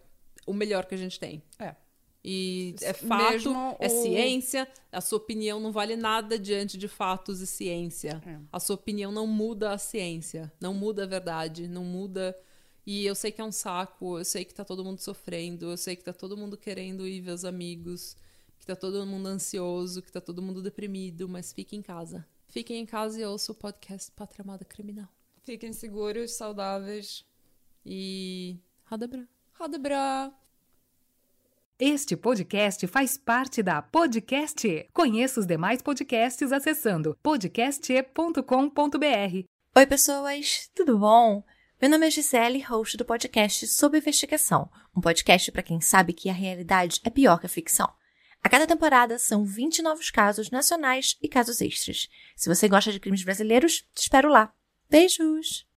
o 0.47 0.55
melhor 0.55 0.87
que 0.87 0.95
a 0.95 0.99
gente 0.99 1.21
tem. 1.21 1.43
É. 1.59 1.77
E 2.25 2.75
é 2.81 2.95
fato, 2.95 3.31
Mesmo 3.31 3.77
é 3.79 3.87
o- 3.89 4.03
ciência, 4.03 4.67
a 4.91 5.03
sua 5.03 5.19
opinião 5.19 5.61
não 5.61 5.71
vale 5.71 5.97
nada 5.97 6.39
diante 6.39 6.79
de 6.79 6.89
fatos 6.89 7.43
e 7.43 7.47
ciência. 7.47 8.23
É. 8.27 8.39
A 8.51 8.59
sua 8.59 8.75
opinião 8.75 9.13
não 9.13 9.27
muda 9.27 9.73
a 9.73 9.79
ciência, 9.79 10.51
não 10.59 10.73
muda 10.73 11.03
a 11.05 11.07
verdade, 11.07 11.69
não 11.69 11.85
muda. 11.85 12.35
E 12.87 13.05
eu 13.05 13.15
sei 13.15 13.31
que 13.31 13.41
é 13.41 13.45
um 13.45 13.53
saco, 13.53 14.19
eu 14.19 14.25
sei 14.25 14.47
que 14.47 14.55
tá 14.55 14.65
todo 14.65 14.83
mundo 14.83 14.99
sofrendo, 14.99 15.71
eu 15.71 15.77
sei 15.77 15.95
que 15.95 16.03
tá 16.03 16.13
todo 16.15 16.39
mundo 16.39 16.57
querendo 16.57 17.07
ir 17.07 17.21
ver 17.21 17.33
os 17.33 17.45
amigos, 17.45 18.17
que 18.67 18.75
tá 18.75 18.81
todo 18.81 19.07
mundo 19.07 19.29
ansioso, 19.29 20.03
que 20.03 20.11
tá 20.11 20.21
todo 20.21 20.43
mundo 20.43 20.61
deprimido, 20.61 21.29
mas 21.29 21.53
fique 21.53 21.77
em 21.77 21.83
casa. 21.83 22.27
Fiquem 22.49 22.81
em 22.81 22.87
casa 22.87 23.21
e 23.21 23.25
ouça 23.25 23.53
o 23.53 23.55
podcast 23.55 24.11
Pátria 24.11 24.43
Amada 24.43 24.65
Criminal. 24.65 25.07
Fiquem 25.45 25.73
seguros, 25.73 26.33
saudáveis. 26.33 27.25
E. 27.85 28.59
Roda 28.85 29.07
Bra. 29.07 29.23
Roda 29.57 29.79
bra. 29.79 30.33
Este 31.79 32.17
podcast 32.17 32.85
faz 32.89 33.17
parte 33.17 33.63
da 33.63 33.81
Podcast. 33.81 34.89
Conheça 34.93 35.39
os 35.39 35.47
demais 35.47 35.81
podcasts 35.81 36.51
acessando 36.51 37.17
podcast.com.br. 37.23 39.45
Oi, 39.77 39.87
pessoas, 39.87 40.69
tudo 40.75 40.99
bom? 40.99 41.45
Meu 41.81 41.89
nome 41.89 42.09
é 42.09 42.11
Gisele, 42.11 42.61
host 42.63 42.97
do 42.97 43.05
podcast 43.05 43.65
Sob 43.69 43.97
Investigação, 43.97 44.69
um 44.97 45.01
podcast 45.01 45.53
para 45.53 45.63
quem 45.63 45.81
sabe 45.81 46.13
que 46.13 46.29
a 46.29 46.33
realidade 46.33 47.01
é 47.05 47.11
pior 47.11 47.39
que 47.39 47.47
a 47.47 47.49
ficção. 47.49 47.89
A 48.47 48.49
cada 48.49 48.65
temporada 48.65 49.19
são 49.19 49.45
20 49.45 49.83
novos 49.83 50.09
casos 50.09 50.53
nacionais 50.53 51.17
e 51.21 51.27
casos 51.27 51.61
extras. 51.61 52.09
Se 52.37 52.49
você 52.49 52.69
gosta 52.69 52.93
de 52.93 53.01
crimes 53.01 53.25
brasileiros, 53.25 53.85
te 53.93 54.03
espero 54.03 54.29
lá. 54.29 54.55
Beijos! 54.89 55.67